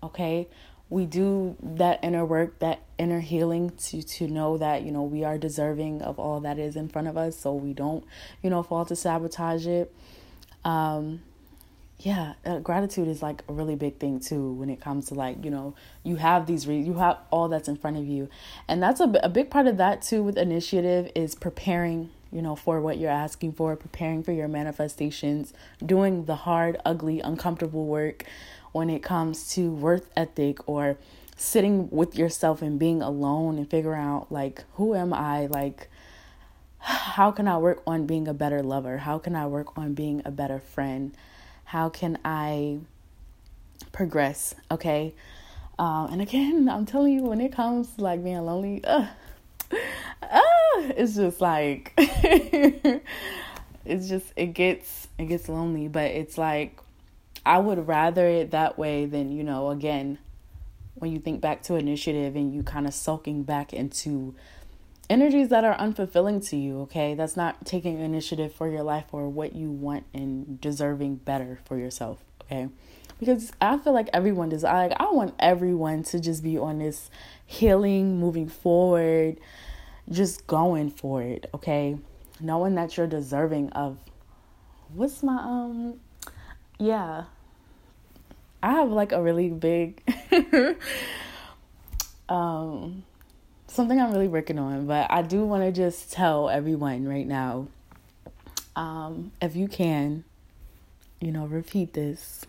okay? 0.05 0.47
We 0.89 1.05
do 1.05 1.57
that 1.61 1.99
inner 2.03 2.25
work 2.25 2.59
that 2.59 2.81
inner 2.97 3.19
healing 3.19 3.71
to 3.71 4.03
to 4.03 4.27
know 4.27 4.57
that 4.59 4.83
you 4.83 4.91
know 4.91 5.03
we 5.03 5.23
are 5.23 5.37
deserving 5.37 6.01
of 6.01 6.19
all 6.19 6.39
that 6.41 6.59
is 6.59 6.75
in 6.75 6.87
front 6.89 7.07
of 7.07 7.17
us. 7.17 7.37
So 7.37 7.53
we 7.53 7.73
don't 7.73 8.05
you 8.43 8.49
know 8.49 8.61
fall 8.63 8.85
to 8.85 8.95
sabotage 8.95 9.65
it. 9.65 9.93
Um 10.63 11.21
yeah 11.99 12.33
uh, 12.45 12.59
gratitude 12.59 13.07
is 13.07 13.21
like 13.21 13.41
a 13.47 13.53
really 13.53 13.75
big 13.75 13.97
thing 13.97 14.19
too 14.19 14.51
when 14.53 14.69
it 14.69 14.81
comes 14.81 15.07
to 15.07 15.13
like 15.13 15.43
you 15.43 15.49
know 15.49 15.73
you 16.03 16.17
have 16.17 16.45
these 16.45 16.67
re- 16.67 16.79
you 16.79 16.95
have 16.95 17.17
all 17.31 17.47
that's 17.47 17.67
in 17.67 17.77
front 17.77 17.97
of 17.97 18.05
you. 18.05 18.29
And 18.67 18.81
that's 18.81 18.99
a, 18.99 19.11
a 19.23 19.29
big 19.29 19.49
part 19.49 19.67
of 19.67 19.77
that 19.77 20.01
too 20.01 20.21
with 20.23 20.37
initiative 20.37 21.11
is 21.15 21.35
preparing 21.35 22.09
you 22.31 22.41
know 22.41 22.55
for 22.55 22.81
what 22.81 22.97
you're 22.97 23.11
asking 23.11 23.53
for 23.53 23.75
preparing 23.75 24.23
for 24.23 24.31
your 24.31 24.47
manifestations 24.47 25.53
doing 25.85 26.25
the 26.25 26.35
hard 26.35 26.77
ugly 26.85 27.21
uncomfortable 27.21 27.85
work 27.85 28.25
when 28.71 28.89
it 28.89 29.01
comes 29.01 29.53
to 29.53 29.71
worth 29.71 30.09
ethic 30.17 30.67
or 30.67 30.97
sitting 31.37 31.89
with 31.89 32.17
yourself 32.17 32.61
and 32.61 32.79
being 32.79 33.01
alone 33.01 33.57
and 33.57 33.69
figuring 33.69 34.01
out 34.01 34.31
like 34.31 34.63
who 34.75 34.93
am 34.95 35.13
i? 35.13 35.45
Like 35.45 35.89
how 36.79 37.31
can 37.31 37.47
i 37.47 37.57
work 37.57 37.81
on 37.87 38.05
being 38.05 38.27
a 38.27 38.33
better 38.33 38.61
lover? 38.61 38.99
How 38.99 39.17
can 39.17 39.35
i 39.35 39.47
work 39.47 39.77
on 39.77 39.93
being 39.93 40.21
a 40.25 40.31
better 40.31 40.59
friend 40.59 41.15
how 41.65 41.89
can 41.89 42.17
I 42.23 42.79
progress? 43.91 44.55
Okay. 44.71 45.13
Um, 45.77 46.07
and 46.11 46.21
again, 46.21 46.69
I'm 46.71 46.85
telling 46.85 47.13
you, 47.13 47.23
when 47.23 47.41
it 47.41 47.51
comes 47.51 47.95
to 47.95 48.03
like 48.03 48.23
being 48.23 48.43
lonely, 48.43 48.83
uh, 48.85 49.07
uh, 49.71 50.41
it's 50.97 51.15
just 51.15 51.41
like 51.41 51.93
it's 53.85 54.07
just 54.07 54.31
it 54.35 54.47
gets 54.47 55.07
it 55.17 55.25
gets 55.25 55.49
lonely. 55.49 55.87
But 55.87 56.11
it's 56.11 56.37
like 56.37 56.79
I 57.45 57.59
would 57.59 57.87
rather 57.87 58.27
it 58.27 58.51
that 58.51 58.77
way 58.77 59.05
than 59.05 59.31
you 59.31 59.43
know 59.43 59.69
again 59.69 60.19
when 60.95 61.11
you 61.11 61.19
think 61.19 61.41
back 61.41 61.61
to 61.63 61.75
initiative 61.75 62.35
and 62.35 62.53
you 62.53 62.63
kind 62.63 62.87
of 62.87 62.93
sulking 62.93 63.43
back 63.43 63.73
into 63.73 64.33
energies 65.09 65.49
that 65.49 65.63
are 65.63 65.77
unfulfilling 65.77 66.47
to 66.49 66.57
you, 66.57 66.81
okay? 66.81 67.13
That's 67.13 67.37
not 67.37 67.65
taking 67.65 67.99
initiative 67.99 68.53
for 68.53 68.67
your 68.69 68.83
life 68.83 69.05
or 69.11 69.29
what 69.29 69.55
you 69.55 69.71
want 69.71 70.05
and 70.13 70.59
deserving 70.59 71.17
better 71.17 71.59
for 71.65 71.77
yourself, 71.77 72.23
okay? 72.43 72.69
Because 73.19 73.51
I 73.61 73.77
feel 73.77 73.93
like 73.93 74.09
everyone 74.13 74.49
does. 74.49 74.63
I 74.63 74.87
like 74.87 74.99
I 74.99 75.09
want 75.11 75.35
everyone 75.39 76.03
to 76.03 76.19
just 76.19 76.43
be 76.43 76.57
on 76.57 76.79
this 76.79 77.09
healing, 77.45 78.19
moving 78.19 78.49
forward, 78.49 79.39
just 80.09 80.45
going 80.47 80.89
for 80.89 81.21
it, 81.21 81.49
okay? 81.53 81.97
knowing 82.39 82.75
that 82.75 82.97
you're 82.97 83.07
deserving 83.07 83.69
of 83.71 83.97
what's 84.93 85.23
my 85.23 85.35
um 85.35 85.99
yeah 86.79 87.23
i 88.61 88.71
have 88.71 88.89
like 88.89 89.11
a 89.11 89.21
really 89.21 89.49
big 89.49 90.01
um 92.29 93.03
something 93.75 93.99
i'm 93.99 94.11
really 94.11 94.27
working 94.27 94.57
on 94.57 94.87
but 94.87 95.09
i 95.11 95.21
do 95.21 95.45
want 95.45 95.63
to 95.63 95.71
just 95.71 96.11
tell 96.11 96.49
everyone 96.49 97.07
right 97.07 97.27
now 97.27 97.67
um 98.75 99.31
if 99.41 99.55
you 99.55 99.67
can 99.67 100.23
you 101.25 101.31
know 101.31 101.45
repeat 101.45 101.93
this. 101.93 102.45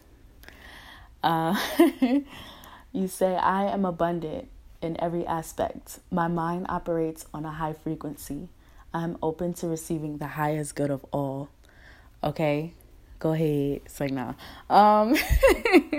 Uh 1.22 1.56
you 2.92 3.08
say 3.08 3.34
i 3.36 3.64
am 3.64 3.84
abundant 3.84 4.48
in 4.82 5.00
every 5.00 5.26
aspect. 5.26 5.98
My 6.10 6.28
mind 6.28 6.66
operates 6.68 7.26
on 7.32 7.44
a 7.44 7.50
high 7.50 7.72
frequency. 7.72 8.48
I'm 8.92 9.16
open 9.22 9.54
to 9.54 9.66
receiving 9.66 10.18
the 10.18 10.26
highest 10.26 10.74
good 10.74 10.90
of 10.90 11.04
all. 11.12 11.48
Okay? 12.22 12.72
Go 13.18 13.32
ahead 13.32 13.80
it's 13.86 13.98
like 13.98 14.12
nah 14.12 14.34
um 14.68 15.16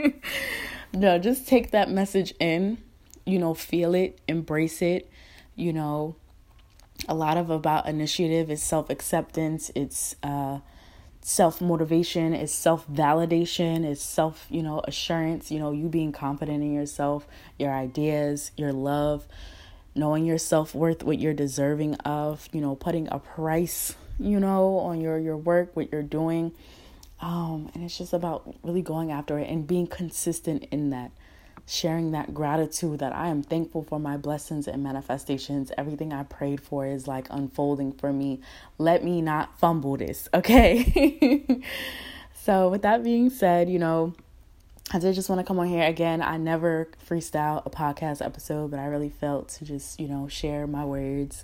no 0.94 1.18
just 1.18 1.48
take 1.48 1.72
that 1.72 1.90
message 1.90 2.34
in. 2.40 2.78
You 3.26 3.40
know 3.40 3.54
feel 3.54 3.96
it 3.96 4.20
embrace 4.28 4.82
it 4.82 5.10
you 5.58 5.74
know 5.74 6.16
a 7.10 7.14
lot 7.14 7.36
of 7.36 7.50
about 7.50 7.86
initiative 7.88 8.50
is 8.50 8.64
self-acceptance 8.64 9.70
it's 9.76 10.16
uh 10.24 10.60
self 11.28 11.60
motivation, 11.60 12.34
it's 12.34 12.54
self 12.54 12.88
validation, 12.88 13.84
it's 13.84 14.02
self, 14.02 14.48
you 14.50 14.64
know, 14.64 14.80
assurance, 14.86 15.52
you 15.52 15.60
know, 15.60 15.72
you 15.72 15.90
being 15.90 16.14
confident 16.14 16.64
in 16.64 16.74
yourself, 16.74 17.28
your 17.60 17.74
ideas, 17.74 18.52
your 18.56 18.72
love, 18.72 19.28
knowing 19.94 20.26
your 20.26 20.38
self 20.38 20.74
worth, 20.74 21.04
what 21.04 21.20
you're 21.20 21.34
deserving 21.34 21.96
of, 21.96 22.48
you 22.54 22.62
know, 22.62 22.76
putting 22.76 23.10
a 23.12 23.20
price 23.20 23.94
you 24.20 24.40
know, 24.40 24.78
on 24.78 25.02
your 25.02 25.20
your 25.20 25.38
work, 25.38 25.76
what 25.76 25.92
you're 25.92 26.02
doing. 26.02 26.52
Um, 27.20 27.70
and 27.74 27.84
it's 27.84 27.98
just 27.98 28.14
about 28.14 28.56
really 28.64 28.82
going 28.82 29.12
after 29.12 29.40
it 29.40 29.50
and 29.50 29.66
being 29.68 29.88
consistent 29.88 30.66
in 30.72 30.92
that, 30.92 31.12
sharing 31.68 32.12
that 32.12 32.34
gratitude 32.34 33.00
that 33.00 33.14
I 33.14 33.28
am 33.28 33.44
thankful 33.44 33.84
for 33.84 34.00
my 34.00 34.16
blessings 34.16 34.68
and 34.68 34.82
manifestations. 34.82 35.72
Everything 35.78 36.14
I 36.14 36.24
prayed 36.24 36.62
for 36.62 36.88
is 36.88 37.08
like 37.08 37.28
unfolding 37.30 37.92
for 37.92 38.14
me. 38.14 38.40
Let 38.78 39.04
me 39.04 39.22
not 39.22 39.60
fumble 39.60 39.98
this, 39.98 40.30
okay? 40.34 41.62
so, 42.34 42.70
with 42.70 42.82
that 42.84 43.04
being 43.04 43.30
said, 43.30 43.70
you 43.70 43.78
know, 43.78 44.14
I 44.92 45.00
did 45.00 45.14
just 45.14 45.30
want 45.30 45.42
to 45.42 45.46
come 45.46 45.60
on 45.60 45.68
here 45.68 45.84
again. 45.84 46.22
I 46.22 46.38
never 46.38 46.88
freestyle 47.08 47.62
a 47.66 47.70
podcast 47.70 48.26
episode, 48.26 48.72
but 48.72 48.80
I 48.80 48.86
really 48.86 49.10
felt 49.10 49.50
to 49.50 49.66
just, 49.66 50.00
you 50.00 50.08
know, 50.08 50.30
share 50.30 50.66
my 50.66 50.86
words 50.86 51.44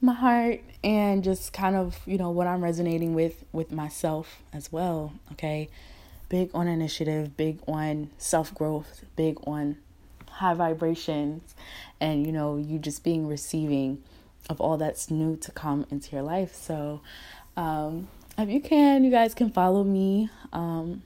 my 0.00 0.14
heart 0.14 0.60
and 0.82 1.22
just 1.22 1.52
kind 1.52 1.76
of 1.76 2.00
you 2.06 2.16
know 2.16 2.30
what 2.30 2.46
i'm 2.46 2.64
resonating 2.64 3.14
with 3.14 3.44
with 3.52 3.70
myself 3.70 4.40
as 4.50 4.72
well 4.72 5.12
okay 5.30 5.68
big 6.30 6.50
on 6.54 6.66
initiative 6.66 7.36
big 7.36 7.58
on 7.68 8.10
self 8.16 8.54
growth 8.54 9.04
big 9.16 9.36
on 9.46 9.76
high 10.30 10.54
vibrations 10.54 11.54
and 12.00 12.26
you 12.26 12.32
know 12.32 12.56
you 12.56 12.78
just 12.78 13.04
being 13.04 13.26
receiving 13.26 14.02
of 14.48 14.58
all 14.60 14.78
that's 14.78 15.10
new 15.10 15.36
to 15.36 15.50
come 15.52 15.84
into 15.90 16.16
your 16.16 16.22
life 16.22 16.54
so 16.54 17.02
um 17.58 18.08
if 18.38 18.48
you 18.48 18.60
can 18.60 19.04
you 19.04 19.10
guys 19.10 19.34
can 19.34 19.50
follow 19.50 19.84
me 19.84 20.30
um 20.54 21.02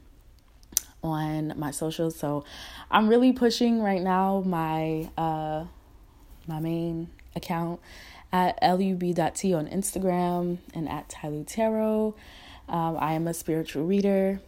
on 1.03 1.53
my 1.57 1.73
socials 1.73 2.15
so 2.15 2.45
i'm 2.91 3.09
really 3.09 3.33
pushing 3.33 3.83
right 3.83 4.03
now 4.03 4.41
my 4.47 5.11
uh 5.19 5.65
my 6.47 6.61
main 6.61 7.09
account 7.35 7.81
at 8.35 8.59
lub.t 8.61 9.55
on 9.55 9.69
Instagram 9.69 10.59
and 10.75 10.89
at 10.89 11.09
Tylu 11.09 11.47
Tarot. 11.47 12.17
Um, 12.69 12.97
I 12.99 13.13
am 13.13 13.29
a 13.29 13.35
spiritual 13.35 13.85
reader. 13.85 14.41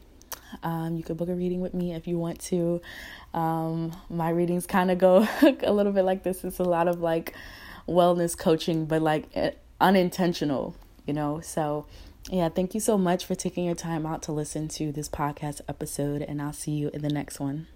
Um, 0.62 0.96
you 0.96 1.02
could 1.02 1.16
book 1.16 1.28
a 1.28 1.34
reading 1.34 1.60
with 1.60 1.74
me 1.74 1.94
if 1.94 2.06
you 2.06 2.18
want 2.18 2.40
to. 2.42 2.80
Um, 3.34 3.96
my 4.08 4.30
readings 4.30 4.66
kind 4.66 4.90
of 4.90 4.98
go 4.98 5.26
a 5.62 5.72
little 5.72 5.92
bit 5.92 6.04
like 6.04 6.22
this. 6.22 6.44
It's 6.44 6.58
a 6.58 6.64
lot 6.64 6.88
of 6.88 7.00
like 7.00 7.34
wellness 7.88 8.36
coaching, 8.36 8.86
but 8.86 9.02
like 9.02 9.28
eh, 9.34 9.52
unintentional, 9.80 10.76
you 11.06 11.14
know? 11.14 11.40
So, 11.40 11.86
yeah, 12.30 12.48
thank 12.48 12.74
you 12.74 12.80
so 12.80 12.98
much 12.98 13.24
for 13.24 13.34
taking 13.34 13.64
your 13.64 13.74
time 13.74 14.06
out 14.06 14.22
to 14.22 14.32
listen 14.32 14.68
to 14.68 14.90
this 14.92 15.08
podcast 15.08 15.60
episode, 15.68 16.22
and 16.22 16.42
I'll 16.42 16.52
see 16.52 16.72
you 16.72 16.90
in 16.92 17.02
the 17.02 17.08
next 17.08 17.38
one. 17.38 17.66